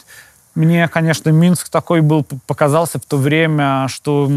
[0.55, 4.29] Мне, конечно, Минск такой был, показался в то время, что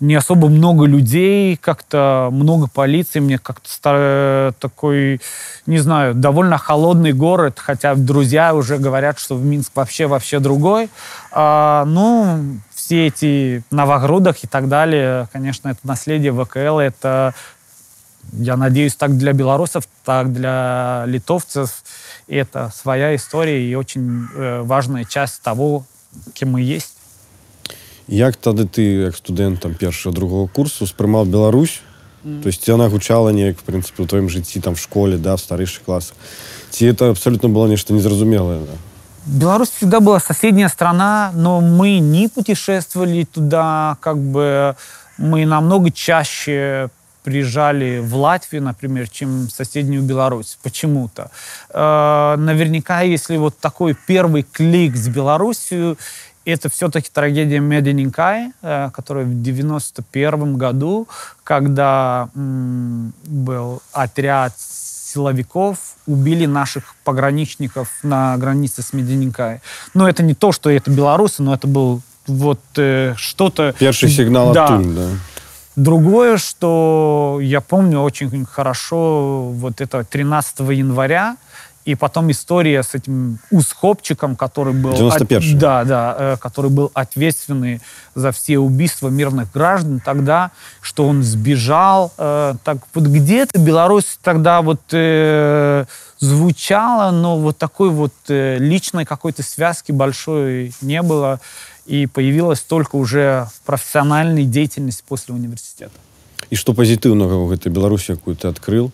[0.00, 5.20] не особо много людей, как-то много полиции, мне как-то такой,
[5.66, 10.88] не знаю, довольно холодный город, хотя друзья уже говорят, что в Минск вообще-вообще другой.
[11.32, 17.34] А, ну, все эти Новогрудах и так далее, конечно, это наследие ВКЛ, это,
[18.31, 21.83] я надеюсь, так для белорусов, так для литовцев,
[22.27, 25.85] это своя история и очень э, важная часть того,
[26.33, 26.93] кем мы есть.
[28.07, 31.81] Як тады ты як студэнт там першого другого курсу спрымаў Беларусь
[32.25, 32.41] mm.
[32.41, 35.39] то есть она гучала неяк в принципе у твоем жыцці там в школе да в
[35.39, 36.17] старейших классах
[36.69, 38.73] ці это абсолютно было нешта незразумелое да?
[39.25, 44.75] Беларусь всегда была соседняя страна, но мы не путешествовали туда, как бы
[45.17, 46.89] мы намного чаще
[47.28, 50.56] приезжали в Латвию, например, чем в соседнюю Беларусь.
[50.62, 51.30] Почему-то.
[51.68, 55.98] Э, наверняка, если вот такой первый клик с Беларусью,
[56.46, 61.06] это все-таки трагедия Меденинкай, э, которая в 91 году,
[61.44, 69.60] когда был отряд силовиков убили наших пограничников на границе с Меденинкай.
[69.92, 73.74] Но это не то, что это белорусы, но это был вот э, что-то...
[73.78, 74.64] Первый сигнал да.
[74.64, 75.08] оттуда, да.
[75.78, 81.36] Другое, что я помню очень хорошо, вот это 13 января,
[81.84, 84.92] и потом история с этим Усхопчиком, который был...
[84.92, 87.80] 91 от, Да, да, э, который был ответственный
[88.16, 90.50] за все убийства мирных граждан тогда,
[90.82, 92.12] что он сбежал.
[92.18, 95.84] Э, так вот где-то Беларусь тогда вот э,
[96.18, 101.40] звучала, но вот такой вот э, личной какой-то связки большой не было.
[101.88, 105.92] И появилась только уже профессиональная деятельность после университета.
[106.50, 108.92] И что позитивного в этой Беларуси какую-то открыл?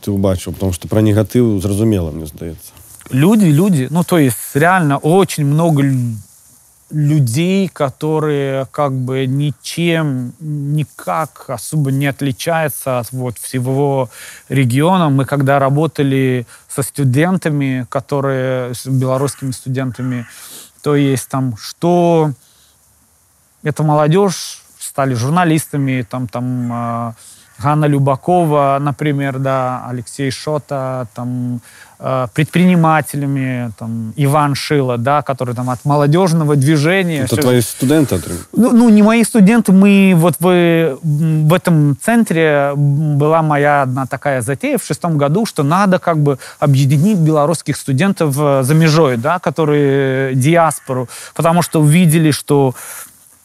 [0.00, 0.52] ты убачил?
[0.52, 2.72] Потому что про негатив зрозумело, мне здається.
[3.12, 5.82] Люди, люди, ну то есть реально очень много
[6.92, 14.08] людей, которые как бы ничем, никак особо не отличаются от вот всего
[14.48, 15.08] региона.
[15.08, 20.26] Мы когда работали со студентами, которые, с белорусскими студентами,
[20.82, 22.32] то есть там, что
[23.62, 27.14] эта молодежь стали журналистами, там, там, а,
[27.58, 31.60] Ганна Любакова, например, да, Алексей Шота, там,
[32.34, 37.24] предпринимателями, там, Иван Шила, да, который там от молодежного движения.
[37.24, 37.42] Это все...
[37.42, 38.20] твои студенты?
[38.52, 44.40] Ну, ну, не мои студенты, мы вот в, в этом центре была моя одна такая
[44.40, 50.34] затея в шестом году, что надо как бы объединить белорусских студентов за межой, да, которые
[50.34, 52.74] диаспору, потому что увидели, что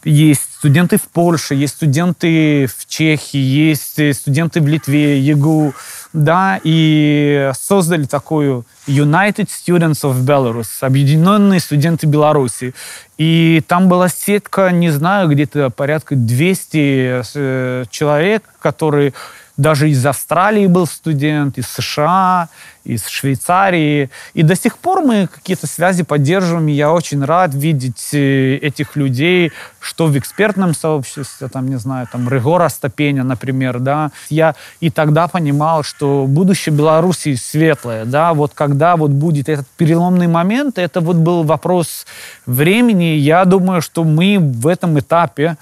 [0.05, 5.73] есть студенты в Польше, есть студенты в Чехии, есть э, студенты в Литве, ЕГУ,
[6.15, 12.73] да, и создали такую United Students of Belarus, объединенные студенты Беларуси.
[13.17, 19.13] И там была сетка, не знаю, где-то порядка 200 э, человек, которые
[19.57, 22.49] даже из Австралии был студент, из США,
[22.83, 24.09] из Швейцарии.
[24.33, 26.67] И до сих пор мы какие-то связи поддерживаем.
[26.67, 32.07] И я очень рад видеть э, этих людей, что в экспертном сообществе, там, не знаю,
[32.11, 34.11] там, Регора Стопеня, например, да.
[34.29, 38.33] Я и тогда понимал, что будущее Беларуси светлое, да.
[38.33, 42.05] Вот когда вот будет этот переломный момент, это вот был вопрос
[42.45, 43.15] времени.
[43.17, 45.57] Я думаю, что мы в этом этапе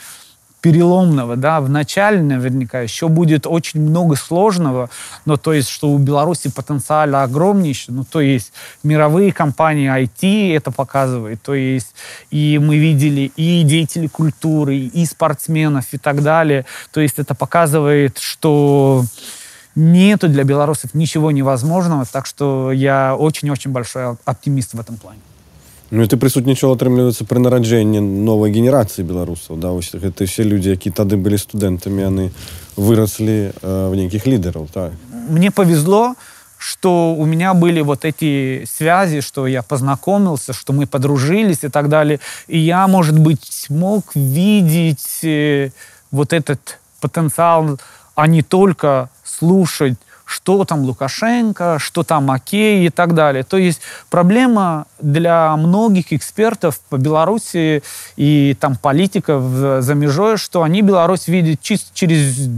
[0.63, 4.89] переломного, да, в начале наверняка еще будет очень много сложного,
[5.25, 10.71] но то есть, что у Беларуси потенциально огромнейший, ну, то есть мировые компании IT это
[10.71, 11.93] показывает, то есть
[12.31, 18.17] и мы видели и деятелей культуры, и спортсменов и так далее, то есть это показывает,
[18.17, 19.03] что
[19.75, 25.19] нету для белорусов ничего невозможного, так что я очень-очень большой оптимист в этом плане.
[25.92, 30.76] Ну і ты прысутнічаў атрымліваецца пры нараджэнні новай генерацыі беларусаў да вось гэта все людзі
[30.76, 32.24] які тады былі студэнтамі яны
[32.76, 34.92] выросли э, в нейкіх лідераў так
[35.28, 36.14] мне повезло
[36.58, 41.88] что у меня были вот эти связи, что я познакомился, что мы подружились и так
[41.88, 42.18] далее.
[42.48, 45.70] И я, может быть, мог видеть э,
[46.10, 47.78] вот этот потенциал,
[48.16, 49.94] а не только слушать
[50.33, 53.43] что там Лукашенко, что там Окей и так далее.
[53.43, 57.83] То есть проблема для многих экспертов по Беларуси
[58.17, 59.43] и там политиков
[59.83, 62.49] за межой, что они Беларусь видят чисто через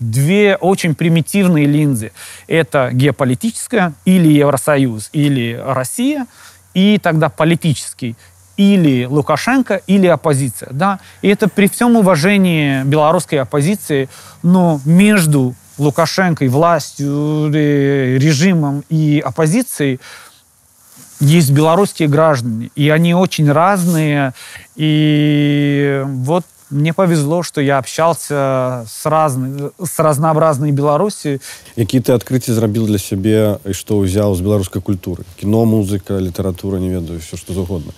[0.00, 2.10] две очень примитивные линзы.
[2.48, 6.26] Это геополитическая или Евросоюз, или Россия,
[6.74, 8.16] и тогда политический
[8.56, 10.68] или Лукашенко, или оппозиция.
[10.72, 10.98] Да?
[11.22, 14.10] И это при всем уважении белорусской оппозиции,
[14.42, 20.00] но между Лукашенко, и властью, и режимом, и оппозицией,
[21.20, 24.32] есть белорусские граждане, и они очень разные.
[24.76, 31.40] И вот мне повезло, что я общался с, разной, с разнообразной Беларусью.
[31.74, 35.24] Какие ты открытия зрабіў для себя и что взял с белорусской культуры?
[35.36, 37.92] Кино, музыка, литература, не ведаю, все что угодно.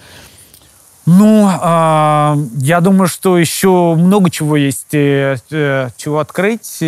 [1.04, 6.78] Ну, э, я думаю, что еще много чего есть, э, э, чего открыть.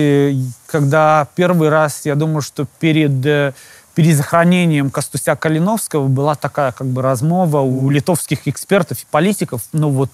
[0.67, 3.55] Когда первый раз, я думаю, что перед э,
[3.95, 10.11] перезахоронением Костуся Калиновского была такая как бы размова у литовских экспертов и политиков, ну вот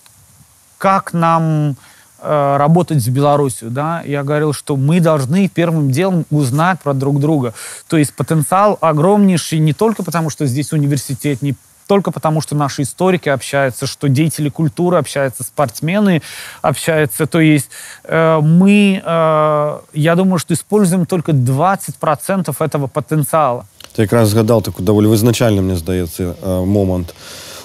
[0.79, 1.77] как нам
[2.21, 7.21] э, работать с Беларусью, да, я говорил, что мы должны первым делом узнать про друг
[7.21, 7.53] друга.
[7.89, 11.55] То есть потенциал огромнейший не только потому, что здесь университет, не
[11.90, 16.22] только потому, что наши историки общаются, что деятели культуры общаются, спортсмены
[16.62, 17.28] общаются.
[17.28, 17.70] То есть
[18.04, 23.66] э, мы, э, я думаю, что используем только 20% этого потенциала.
[23.96, 27.16] Ты якраз згадав таку доволі визначальний, мені здається, момент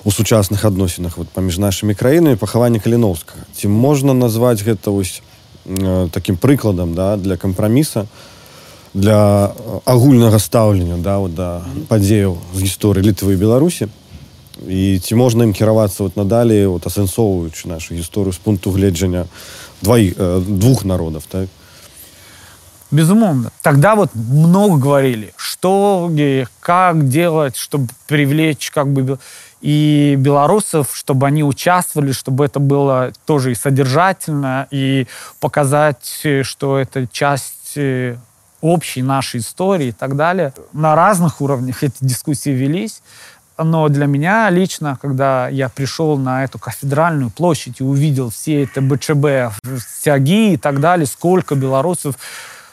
[0.05, 3.41] у сучасних адносінах от, паміж нашими країнами пахавання Каліновськага.
[3.55, 5.23] Ці можна назвати гэта ось
[6.11, 8.07] таким прыкладам да, для кампраміса,
[8.95, 9.51] для
[9.85, 13.89] агульнага стаўлення да, вот, да, падзеяў з гісторыі літвы і беларусі
[14.69, 19.27] і ці можна ім кіравацца вот надалей вот асэнсоўваючы нашу гісторыю з пункту гледжання
[19.83, 21.49] двоих, э, двух народов так
[22.91, 23.53] Безумовно.
[23.63, 26.11] Тогда вот много говорили, что,
[26.59, 29.21] как делать, чтобы привлечь как бы
[29.61, 35.07] и белорусов, чтобы они участвовали, чтобы это было тоже и содержательно, и
[35.39, 38.17] показать, что это часть э,
[38.61, 40.53] общей нашей истории и так далее.
[40.73, 43.03] На разных уровнях эти дискуссии велись.
[43.58, 48.82] Но для меня лично, когда я пришел на эту кафедральную площадь и увидел все это
[48.82, 52.16] БЧБ, стяги и так далее, сколько белорусов,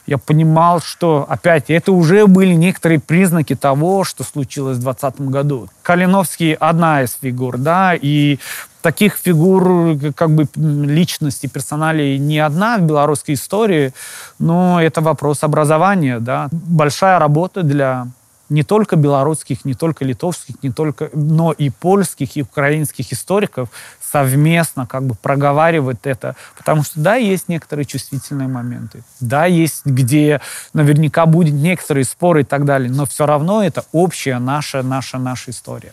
[0.06, 5.68] я понимал, что, опять, это уже были некоторые признаки того, что случилось в 2020 году.
[5.82, 8.40] Калиновский одна из фигур, да, и
[8.80, 13.92] таких фигур, как бы личности, персоналей не одна в белорусской истории,
[14.40, 16.48] но это вопрос образования, да.
[16.50, 18.08] Большая работа для
[18.52, 24.86] не только белорусских, не только литовских, не только, но и польских, и украинских историков совместно
[24.86, 26.36] как бы проговаривать это.
[26.56, 29.02] Потому что, да, есть некоторые чувствительные моменты.
[29.20, 30.40] Да, есть, где
[30.74, 32.90] наверняка будет некоторые споры и так далее.
[32.90, 35.92] Но все равно это общая наша, наша, наша история.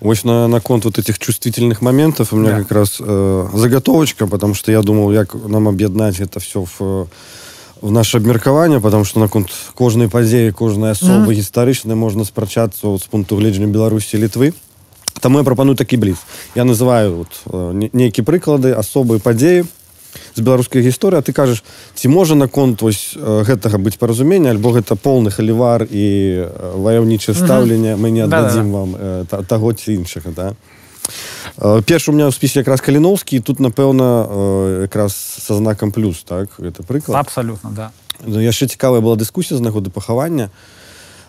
[0.00, 2.58] Вось на, на конт вот этих чувствительных моментов у меня да.
[2.58, 7.08] как раз э, заготовочка, потому что я думал, как нам объединять это все в
[7.82, 11.34] наше абмеркаванне потому что наконт кожнай падзеі кожнай асобы mm.
[11.34, 14.52] гістарычнай можна спрачацца з пункту гледжання беларусі літвы
[15.20, 16.16] Таму я прапаную такі бліз
[16.54, 19.64] я называю вот, нейкі прыклады асобы падзеі
[20.34, 21.64] з беларускай гісторыі а ты кажаш
[21.94, 27.98] ці можа наконт вось гэтага быць паразумення альбо гэта полны халівар і ваяўнічае стаўленне mm
[27.98, 28.02] -hmm.
[28.02, 28.78] мы не аддадзім да -да.
[28.78, 30.52] вам э, таго ці іншага да
[31.02, 36.24] Э, першы у меня ў спісе якраз каліноўскі тут напэўна э, якраз са знакам плюс
[36.24, 36.48] так?
[36.58, 37.92] Это прыклад абсолютно да.
[38.24, 40.50] Яшчэ цікавая была дыскусія з нагоды пахавання.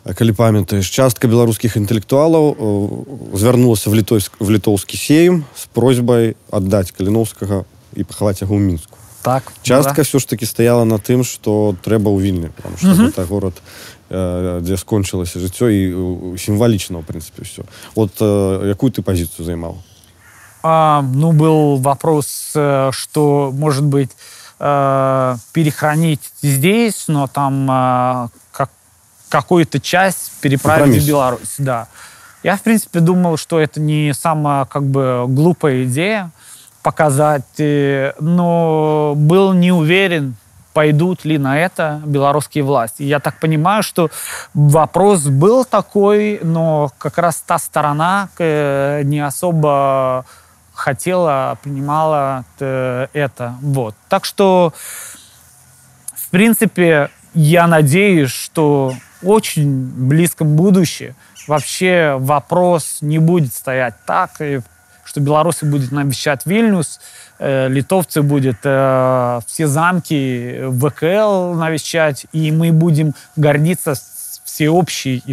[0.03, 6.91] Калі памятаеш частка беларускіх інтэлектуалаў э, звярнулася в літойск в літоўскі сейм з просьбай аддаць
[6.91, 7.65] каліноўскага
[7.95, 10.03] і пахаваць яго ў мінску так частка да.
[10.03, 12.51] все ж таки стаяла на тым что трэба ў вільны
[13.07, 13.55] это город
[14.11, 15.80] дзе скончылася жыццё і
[16.38, 17.63] сімвалічна в прынцыпе все
[17.95, 19.80] вот якую ты пазіцыю займаў
[20.64, 24.11] ну, был вопрос, э, что, может быть,
[24.59, 28.70] э, перехранить здесь, но там э, как,
[29.28, 31.03] какую-то часть переправить Компромисс.
[31.03, 31.55] в Беларусь.
[31.57, 31.88] Да.
[32.43, 36.32] Я, в принципе, думал, что это не самая как бы глупая идея
[36.82, 37.43] показать,
[38.20, 40.36] но был не уверен,
[40.74, 43.03] пойдут ли на это белорусские власти.
[43.03, 44.09] Я так понимаю, что
[44.53, 50.26] вопрос был такой, но как раз та сторона не особо
[50.74, 53.55] хотела, принимала это.
[53.61, 53.95] Вот.
[54.09, 54.74] Так что,
[56.15, 59.69] в принципе, я надеюсь, что очень
[60.07, 61.15] близком будущем
[61.47, 64.32] вообще вопрос не будет стоять так,
[65.05, 66.99] что белорусы будут навещать Вильнюс,
[67.39, 73.95] э, литовцы будут э, все замки ВКЛ навещать, и мы будем гордиться
[74.54, 75.24] всеобщей,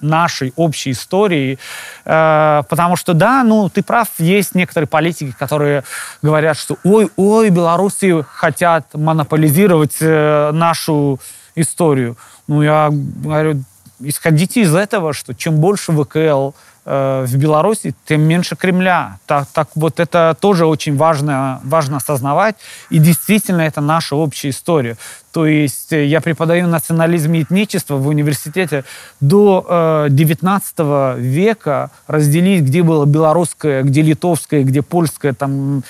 [0.00, 1.58] нашей общей истории.
[2.04, 5.82] Э, потому что, да, ну, ты прав, есть некоторые политики, которые
[6.22, 11.18] говорят, что ой, ой, белорусы хотят монополизировать э, нашу
[11.56, 12.16] историю.
[12.46, 13.62] Ну, я говорю,
[14.00, 16.50] исходите из этого, что чем больше ВКЛ
[16.90, 19.18] в Беларуси, тем меньше Кремля.
[19.26, 22.56] Так, так вот это тоже очень важно, важно осознавать.
[22.90, 24.96] И действительно, это наша общая история.
[25.32, 28.84] То есть э, я преподаю национализм и этничество в университете.
[29.20, 35.84] До э, 19 века разделить, где было белорусское, где литовское, где польское, там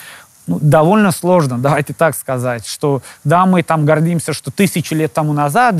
[0.46, 5.32] ну, довольно сложно, давайте так сказать, что да, мы там гордимся, что тысячи лет тому
[5.32, 5.76] назад,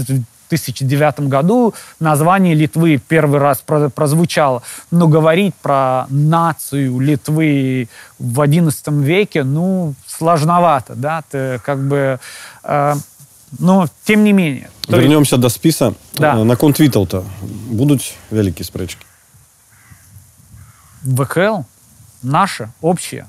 [0.50, 3.64] 2009 году название Литвы первый раз
[3.96, 4.62] прозвучало.
[4.92, 7.90] Но говорить про нацию Литвы
[8.20, 12.20] в XI веке, ну, сложновато, да, ты как бы...
[12.64, 12.96] Э,
[13.60, 14.70] но, тем не менее.
[14.88, 15.42] Вернемся есть...
[15.42, 15.94] до списа.
[16.16, 16.36] Да.
[16.36, 19.06] Э, на конт Віталта будут великие спречки?
[21.04, 21.62] ВКЛ
[22.24, 23.28] наше, общее.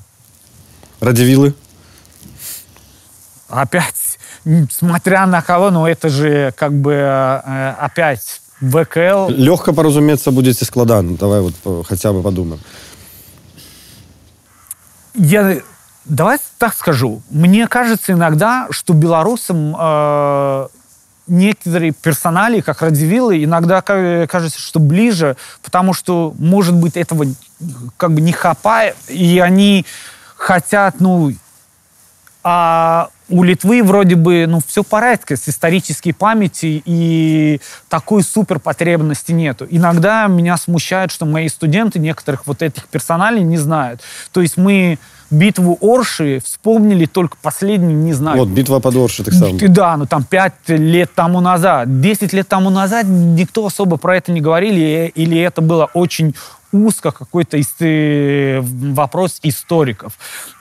[1.01, 1.55] Радзівілы
[3.52, 4.18] Опять,
[4.72, 9.30] смотря на кого, но это же как бы э, опять ВКЛ.
[9.30, 12.60] лёгка паразумецца будзеце складана давай вот э, хотя бы подумаем
[15.16, 15.58] Я
[16.06, 17.22] давай так скажу.
[17.30, 20.68] Мне кажется иногда, что белорусам э,
[21.28, 27.26] некоторые персонали, как Радивиллы, иногда ка- кажется, что ближе, потому что, может быть, этого
[27.98, 29.86] как бы не хапает, и они
[30.38, 31.34] хотят, ну,
[32.44, 37.60] а у Литвы вроде бы, ну, все порядке с исторической памяти, и
[37.90, 39.66] такой супер потребности нету.
[39.70, 44.02] Иногда меня смущает, что мои студенты некоторых вот этих персоналей не знают.
[44.32, 45.00] То есть мы
[45.32, 50.06] битву Орши вспомнили только последний, не знаю, вот битва под Орши так само Да, ну
[50.06, 55.12] там 5 лет тому назад, 10 лет тому назад никто особо про это не говорили,
[55.16, 56.36] или это было очень
[56.72, 60.14] узко какой-то э, вопрос историков.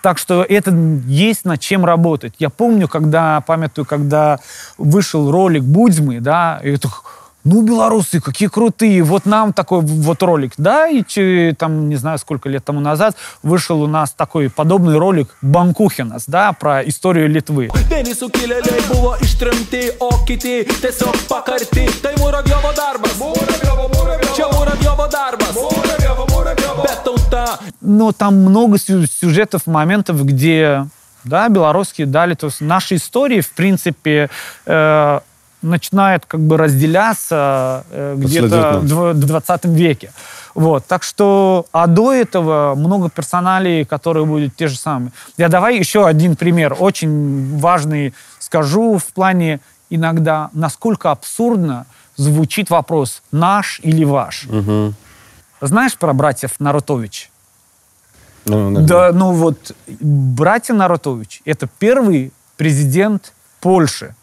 [0.02, 0.70] Так что это
[1.06, 2.34] есть над чем работать.
[2.38, 4.38] Я помню, когда, памятую, когда
[4.78, 6.90] вышел ролик Будзьмы, да, и так,
[7.44, 12.18] ну, белорусы, какие крутые, вот нам такой вот ролик, да, и че- там, не знаю,
[12.18, 17.70] сколько лет тому назад вышел у нас такой подобный ролик Банкухинас, да, про историю Литвы.
[17.88, 19.96] Denisų kilėliai buvo ištremti,
[27.80, 30.86] но там много сю- сюжетов, моментов, где,
[31.24, 34.30] да, белорусские дали, то есть наши истории, в принципе,
[34.66, 35.20] э,
[35.62, 40.12] начинают как бы разделяться э, где-то в дв- 20 веке.
[40.54, 45.12] Вот, так что, а до этого много персоналей, которые будут те же самые.
[45.36, 49.60] Я давай еще один пример, очень важный скажу в плане
[49.90, 54.44] иногда, насколько абсурдно звучит вопрос «наш» или «ваш».
[54.44, 54.94] Мгм.
[55.60, 57.30] Знаешь про братьев Нарутович?
[58.46, 58.86] Ну, наверное.
[58.86, 64.14] Да, ну вот братья Нарутович– это первый президент Польши.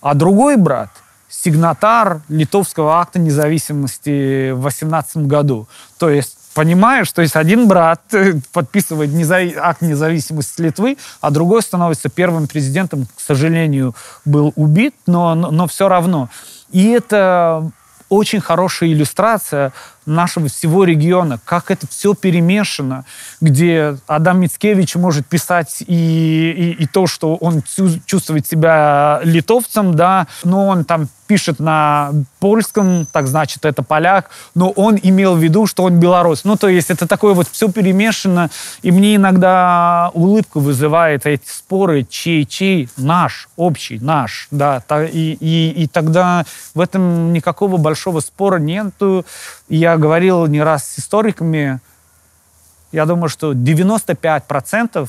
[0.00, 0.90] А другой брат–
[1.30, 5.68] сигнатар Литовского акта независимости в 18 году.
[5.98, 8.02] То есть, понимаешь, то есть один брат
[8.52, 13.94] подписывает незави- акт независимости Литвы, а другой становится первым президентом, к сожалению,
[14.24, 16.28] был убит, но, но, но все равно.
[16.72, 17.70] И это
[18.08, 19.72] очень хорошая иллюстрация
[20.10, 23.04] нашего всего региона, как это все перемешано,
[23.40, 25.94] где Адам Мицкевич может писать и,
[26.50, 32.10] и, и то, что он чу- чувствует себя литовцем, да, но он там пишет на
[32.40, 36.42] польском, так значит, это поляк, но он имел в виду, что он белорус.
[36.42, 38.50] Ну, то есть это такое вот все перемешано,
[38.82, 45.86] и мне иногда улыбку вызывает эти споры, чей-чей, наш, общий, наш, да, и, и, и
[45.86, 46.44] тогда
[46.74, 49.24] в этом никакого большого спора нету.
[49.68, 51.80] Я говорил не раз с историками,
[52.92, 55.08] я думаю, что 95%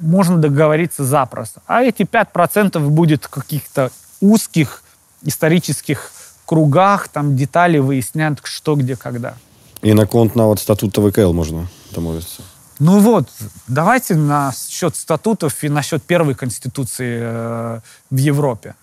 [0.00, 1.62] можно договориться запросто.
[1.66, 3.90] А эти 5% будет в каких-то
[4.20, 4.82] узких
[5.22, 6.10] исторических
[6.46, 9.34] кругах, там детали выяснять, что, где, когда.
[9.82, 12.42] І наконт нават статута ВКЛ можна домовитися.
[12.80, 13.28] Ну вот,
[13.68, 18.74] давайте насчет статутов и насчет первой конституции э, в Европе.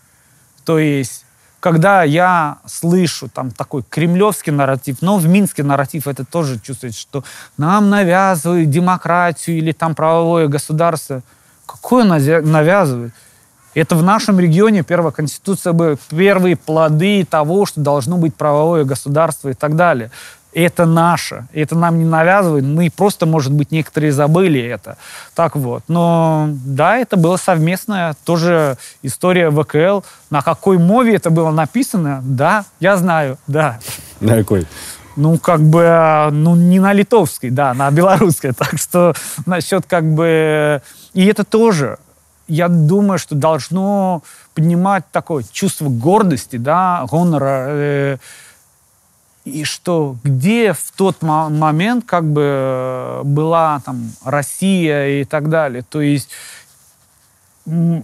[0.63, 1.24] То есть,
[1.66, 7.24] когда я слышу там такой кремлевский нарратив, но в Минске нарратив это тоже чувствуется, что
[7.57, 11.24] нам навязывают демократию или там правовое государство.
[11.66, 13.16] Какое навязывают?
[13.74, 19.53] Это в нашем регионе первая конституция первые плоды того, что должно быть правовое государство и
[19.55, 20.11] так далее.
[20.56, 24.97] Это наше, это нам не навязывают, мы просто, может быть, некоторые забыли это.
[25.36, 25.84] Так вот.
[25.89, 30.08] Но да, это была совместная тоже история ВКЛ.
[30.30, 33.80] На какой мове это было написано, да, я знаю, да.
[34.22, 34.66] На якой?
[35.18, 38.53] Ну, как бы, ну, не на литовской, да, на белорусской.
[38.58, 39.14] Так что
[39.45, 40.82] насчет как бы...
[41.14, 41.97] И это тоже,
[42.47, 48.18] я думаю, что должно поднимать такое чувство гордости, да, гонора, э,
[49.45, 55.49] и что где в тот мо- момент как бы э, была там Россия и так
[55.49, 55.83] далее.
[55.87, 56.29] То есть
[57.65, 58.03] мы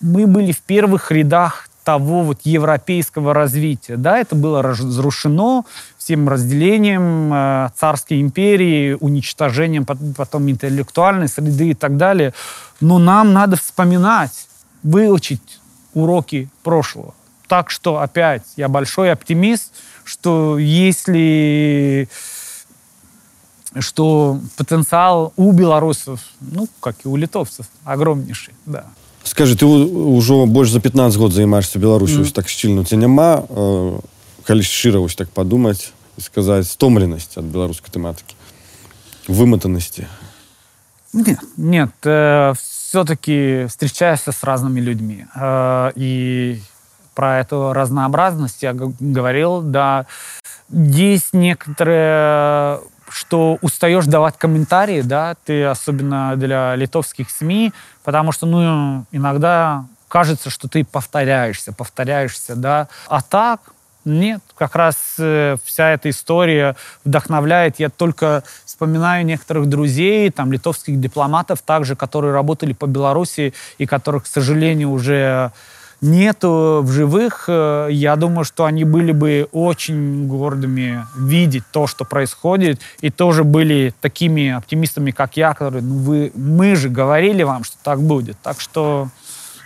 [0.00, 3.96] были в первых рядах того вот европейского развития.
[3.96, 5.64] Да, это было разрушено
[5.98, 12.34] всем разделением э, царской империи, уничтожением пот- потом интеллектуальной среды и так далее.
[12.80, 14.46] Но нам надо вспоминать,
[14.82, 15.60] выучить
[15.94, 17.14] уроки прошлого.
[17.48, 19.72] Так что, опять, я большой оптимист,
[20.03, 22.09] что если
[23.79, 28.85] что потенциал у белорусов, ну, как и у литовцев, огромнейший, да.
[29.23, 32.31] Скажи, ты у- ўжо больш за 15 год займаешься Беларусью mm.
[32.31, 33.99] так шчыльна ці няма э,
[34.47, 38.35] калі шчыра вось так падумаць і сказаць стомленасць ад беларускай тэматыкі
[39.27, 40.07] выматанасці
[41.13, 45.25] Нет, нет э, все-таки встречаешься с разными людьми.
[45.35, 46.61] Э, и
[47.14, 50.06] про эту разнообразность я говорил, да.
[50.70, 52.80] Есть некоторые
[53.12, 57.72] что устаешь давать комментарии, да, ты особенно для литовских СМИ,
[58.04, 62.88] потому что, ну, иногда кажется, что ты повторяешься, повторяешься, да.
[63.08, 63.60] А так,
[64.04, 67.78] нет, как раз э, вся эта история вдохновляет.
[67.78, 74.24] Я только вспоминаю некоторых друзей, там, литовских дипломатов также, которые работали по Беларуси и которых,
[74.24, 75.52] к сожалению, уже
[76.02, 77.44] нету в живых.
[77.48, 83.44] Э, я думаю, что они были бы очень гордыми видеть то, что происходит, и тоже
[83.44, 88.36] были такими оптимистами, как я, которые, ну, вы, мы же говорили вам, что так будет.
[88.42, 89.08] Так что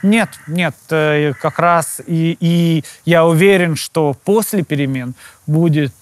[0.02, 5.14] нет, нет, э, как раз и, и я уверен, что после перемен
[5.46, 5.92] будет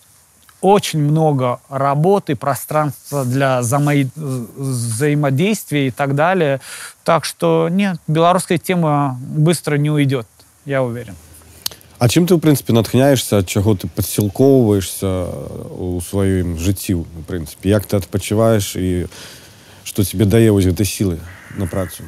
[0.63, 6.59] очень много работы, пространства для взаимодействия и так далее.
[7.03, 10.27] Так что нет, белорусская тема быстро не уйдет,
[10.65, 11.15] я уверен.
[11.97, 15.27] А чым ты в прынцыпе натхняешься ад чаго ты падсілкоўваешься
[15.75, 19.07] у сваім жыцці у прынцыпе як ты адпачываеш і
[19.83, 21.19] што тебе дае вось гэтай сілы
[21.57, 22.03] на працу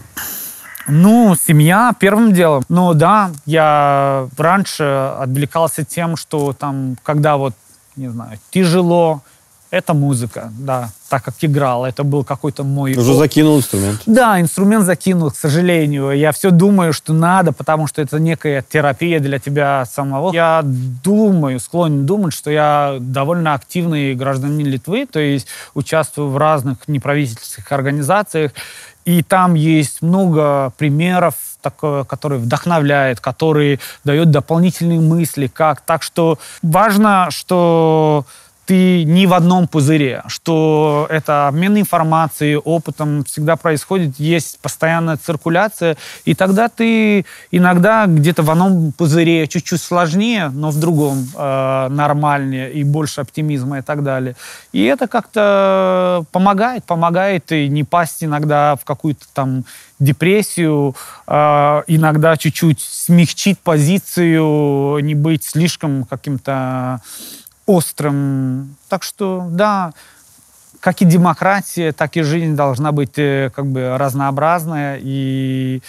[0.88, 2.64] Ну, семья первым делом.
[2.70, 4.84] Ну да, я раньше
[5.20, 7.54] отвлекался тем, что там, когда вот,
[7.97, 9.23] не знаю, тяжело,
[9.71, 12.95] это музыка, да, так как играл, это был какой-то мой...
[12.97, 14.01] Уже закинул инструмент?
[14.07, 16.13] Да, инструмент закинул, к сожалению.
[16.13, 20.33] Я все думаю, что надо, потому что это некая терапия для тебя самого.
[20.33, 26.87] Я думаю, склонен думать, что я довольно активный гражданин Литвы, то есть участвую в разных
[26.87, 28.53] неправительственных организациях,
[29.07, 31.77] и там есть много примеров, так,
[32.07, 35.81] которые вдохновляют, которые дают дополнительные мысли, как.
[35.81, 38.27] Так что важно, что
[38.67, 45.97] ты не в одном пузыре, что это обмен информацией, опытом всегда происходит, есть постоянная циркуляция,
[46.25, 52.73] и тогда ты иногда где-то в одном пузыре чуть-чуть сложнее, но в другом э, нормальнее
[52.73, 54.35] и больше оптимизма и так далее.
[54.73, 59.65] И это как-то помогает, помогает и не пасть иногда в какую-то там
[60.01, 60.97] депрессию,
[61.29, 67.01] э, иногда чуть-чуть смягчить позицию, не быть слишком каким-то
[67.67, 68.77] острым.
[68.89, 69.93] Так что, да,
[70.81, 75.01] как и демократия, так и жизнь должна быть э, как бы разнообразная.
[75.03, 75.83] И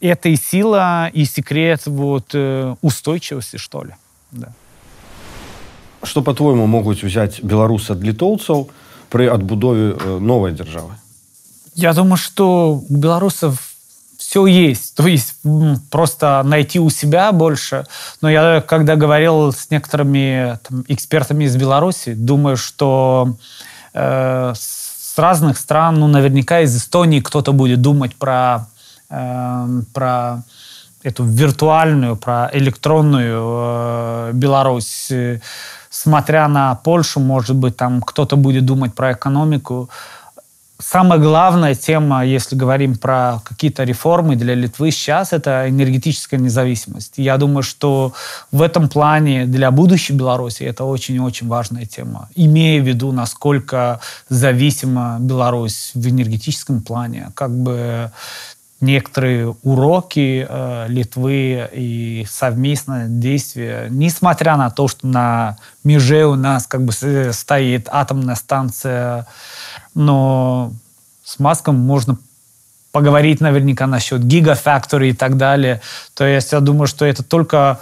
[0.00, 3.94] это и сила, и секрет вот, э, устойчивости, что ли.
[4.30, 4.48] Да.
[6.02, 8.68] Что, по-твоему, могут взять белорусы от литовцев
[9.10, 10.94] при отбудове э, новой державы?
[11.74, 13.67] Я думаю, что у белорусов
[14.28, 14.94] все есть.
[14.94, 15.36] То есть
[15.90, 17.86] просто найти у себя больше.
[18.20, 23.36] Но я, когда говорил с некоторыми там, экспертами из Беларуси, думаю, что
[23.94, 28.66] э, с разных стран, ну, наверняка из Эстонии кто-то будет думать про,
[29.08, 30.42] э, про
[31.02, 35.10] эту виртуальную, про электронную э, Беларусь.
[35.88, 39.88] Смотря на Польшу, может быть, там кто-то будет думать про экономику
[40.78, 47.14] самая главная тема, если говорим про какие-то реформы для Литвы сейчас, это энергетическая независимость.
[47.16, 48.12] Я думаю, что
[48.52, 55.18] в этом плане для будущей Беларуси это очень-очень важная тема, имея в виду, насколько зависима
[55.20, 57.30] Беларусь в энергетическом плане.
[57.34, 58.12] Как бы
[58.80, 66.66] некоторые уроки э, Литвы и совместное действие, несмотря на то, что на меже у нас
[66.66, 69.26] как бы стоит атомная станция
[69.98, 70.72] но
[71.24, 72.16] с Маском можно
[72.92, 75.80] поговорить наверняка насчет гигафактори и так далее.
[76.14, 77.80] То есть я думаю, что это только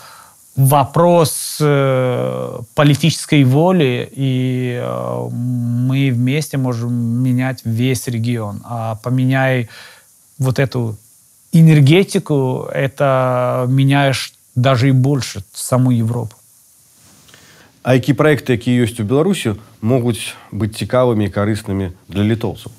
[0.56, 8.62] вопрос э, политической воли, и э, мы вместе можем менять весь регион.
[8.64, 9.68] А поменяй
[10.37, 10.97] вот эту
[11.51, 16.35] энергетику, это меняешь даже и больше саму Европу.
[17.83, 22.69] А які проекты якія ёсць у беларусі могуць быць цікавымі і карыснымі для літоўцаў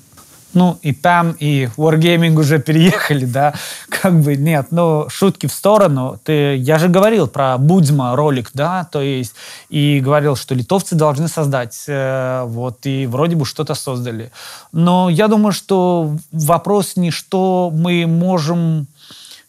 [0.57, 3.53] Ну и там, и Wargaming уже переехали, да,
[3.89, 6.19] как бы нет, но шутки в сторону.
[6.23, 9.35] Ты, я же говорил про Будзма ролик, да, то есть,
[9.69, 14.31] и говорил, что литовцы должны создать, э, вот, и вроде бы что-то создали.
[14.71, 18.87] Но я думаю, что вопрос не что мы можем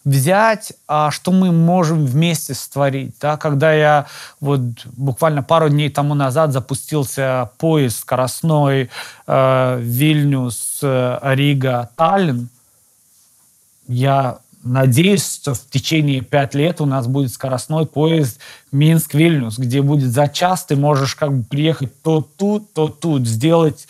[0.09, 3.15] взять, а что мы можем вместе створить.
[3.21, 3.37] Да?
[3.37, 4.07] Когда я
[4.41, 4.61] вот
[4.97, 8.91] буквально пару дней тому назад запустился поезд скоростной
[9.27, 12.49] э, Вильнюс, э, Рига, Таллин,
[13.87, 18.39] я надеюсь, что в течение пять лет у нас будет скоростной поезд
[18.73, 23.87] Минск-Вильнюс, где будет за час ты можешь как бы приехать то тут, то тут, сделать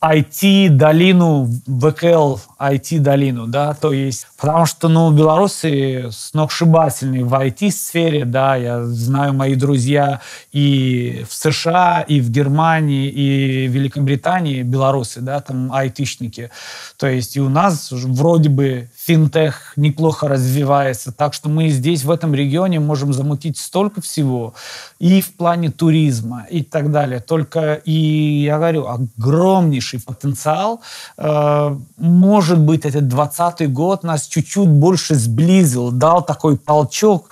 [0.00, 8.84] IT-долину, ВКЛ IT-долину, да, то есть, потому что, ну, белорусы сногсшибательные в IT-сфере, да, я
[8.84, 10.20] знаю, мои друзья
[10.52, 16.50] и в США, и в Германии, и в Великобритании белорусы, да, там айтишники,
[16.96, 22.10] то есть и у нас вроде бы финтех неплохо развивается, так что мы здесь, в
[22.12, 24.54] этом регионе, можем замутить столько всего,
[25.00, 30.80] и в плане туризма, и так далее, только, и я говорю, огромнейший потенциал,
[31.16, 37.30] э, может быть, этот 20 год нас чуть-чуть больше сблизил, дал такой толчок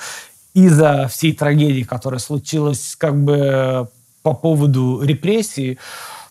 [0.55, 3.89] из-за всей трагедии, которая случилась как бы
[4.23, 5.79] по поводу репрессий,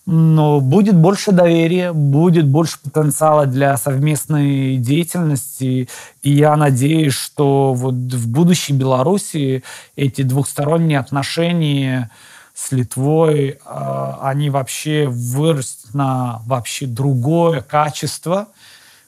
[0.06, 5.90] но будет больше доверия, будет больше потенциала для совместной деятельности.
[6.22, 9.64] И я надеюсь, что вот в будущей Беларуси
[9.96, 12.12] эти двухсторонние отношения
[12.56, 18.48] с Литвой, а, они вообще вырастут на вообще другое качество.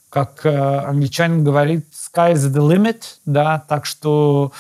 [0.10, 4.54] Как э, англичанин говорит, sky is the limit, да, так что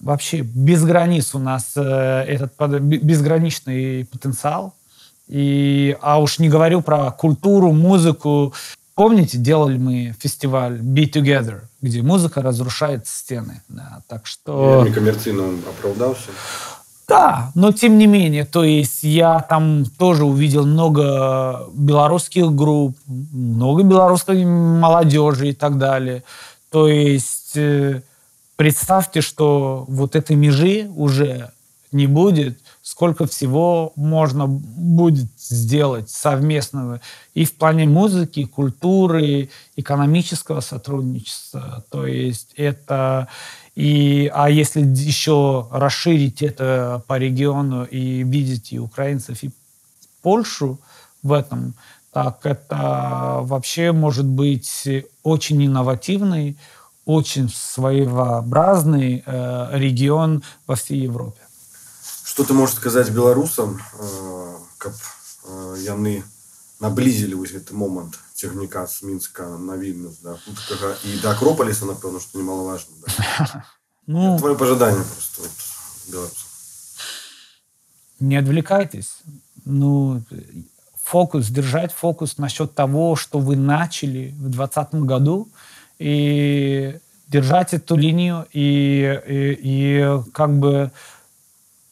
[0.00, 4.74] вообще без границ у нас э, этот безграничный потенциал.
[5.28, 8.52] И, а уж не говорю про культуру, музыку.
[8.94, 13.62] Помните, делали мы фестиваль Be Together, где музыка разрушает стены.
[13.68, 14.82] Да, так что...
[14.84, 16.30] Я некоммерцийно он оправдался.
[17.06, 23.82] Да, но тем не менее, то есть я там тоже увидел много белорусских групп, много
[23.82, 26.24] белорусской молодежи и так далее.
[26.70, 28.02] То есть э,
[28.56, 31.50] представьте, что вот этой межи уже
[31.92, 37.00] не будет, сколько всего можно будет сделать совместного
[37.34, 41.84] и в плане музыки, культуры, экономического сотрудничества.
[41.90, 43.28] То есть это
[43.74, 49.50] и, а если еще расширить это по региону и видеть и украинцев, и
[50.22, 50.78] Польшу
[51.22, 51.74] в этом,
[52.12, 54.88] так это вообще может быть
[55.24, 56.56] очень инновативный,
[57.04, 61.40] очень своеобразный э, регион во всей Европе.
[62.24, 64.94] Что ты можешь сказать белорусам, э, как
[65.46, 66.22] э, яны
[66.83, 72.19] наблизили вось гэты момант цягніка з мінска на вільнюс да хуткага і да акропаліса напэўна
[72.19, 73.63] што немалаважна да?
[74.07, 75.51] ну, твое пожелание просто вот,
[76.07, 76.47] белорусам
[78.19, 79.19] не отвлекайтесь
[79.65, 80.23] ну
[81.03, 85.49] фокус держать фокус насчет того что вы начали в двадцатом году
[85.99, 90.91] и держать эту линию и, и, и как бы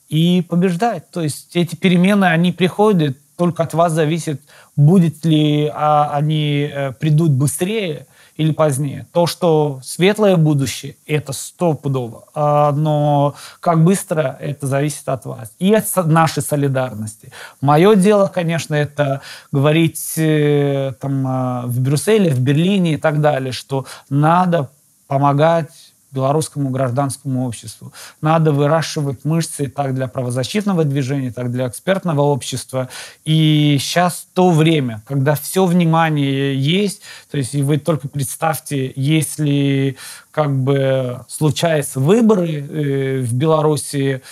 [0.10, 1.10] и побеждать.
[1.12, 4.41] То есть эти перемены, они приходят, только от вас зависит,
[4.77, 8.07] будет ли а, они э, придут быстрее
[8.37, 9.07] или позднее.
[9.13, 12.25] То, что светлое будущее, это стопудово.
[12.35, 15.53] А, но как быстро, это зависит от вас.
[15.59, 17.33] И от нашей солидарности.
[17.61, 19.21] Мое дело, конечно, это
[19.51, 24.71] говорить э, там, э, в Брюсселе, в Берлине и так далее, что надо
[25.07, 27.93] помогать белорусскому гражданскому обществу.
[28.21, 32.89] Надо выращивать мышцы так для правозащитного движения, так для экспертного общества.
[33.25, 37.01] И сейчас то время, когда все внимание есть,
[37.31, 39.97] то есть вы только представьте, если
[40.31, 44.23] как бы случаются выборы э, в Беларуси,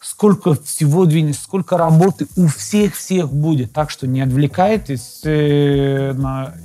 [0.00, 3.72] сколько всего двинется, сколько работы у всех-всех будет.
[3.72, 6.14] Так что не отвлекайтесь э,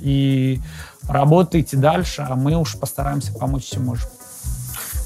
[0.00, 0.60] и
[1.08, 4.08] работайте дальше, а мы уж постараемся помочь, чем можем.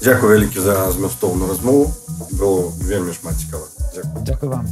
[0.00, 1.92] Дзякую вялікі за змястоўную размову
[2.32, 3.66] было вельмі шмат цікава
[4.24, 4.66] Дзякую вам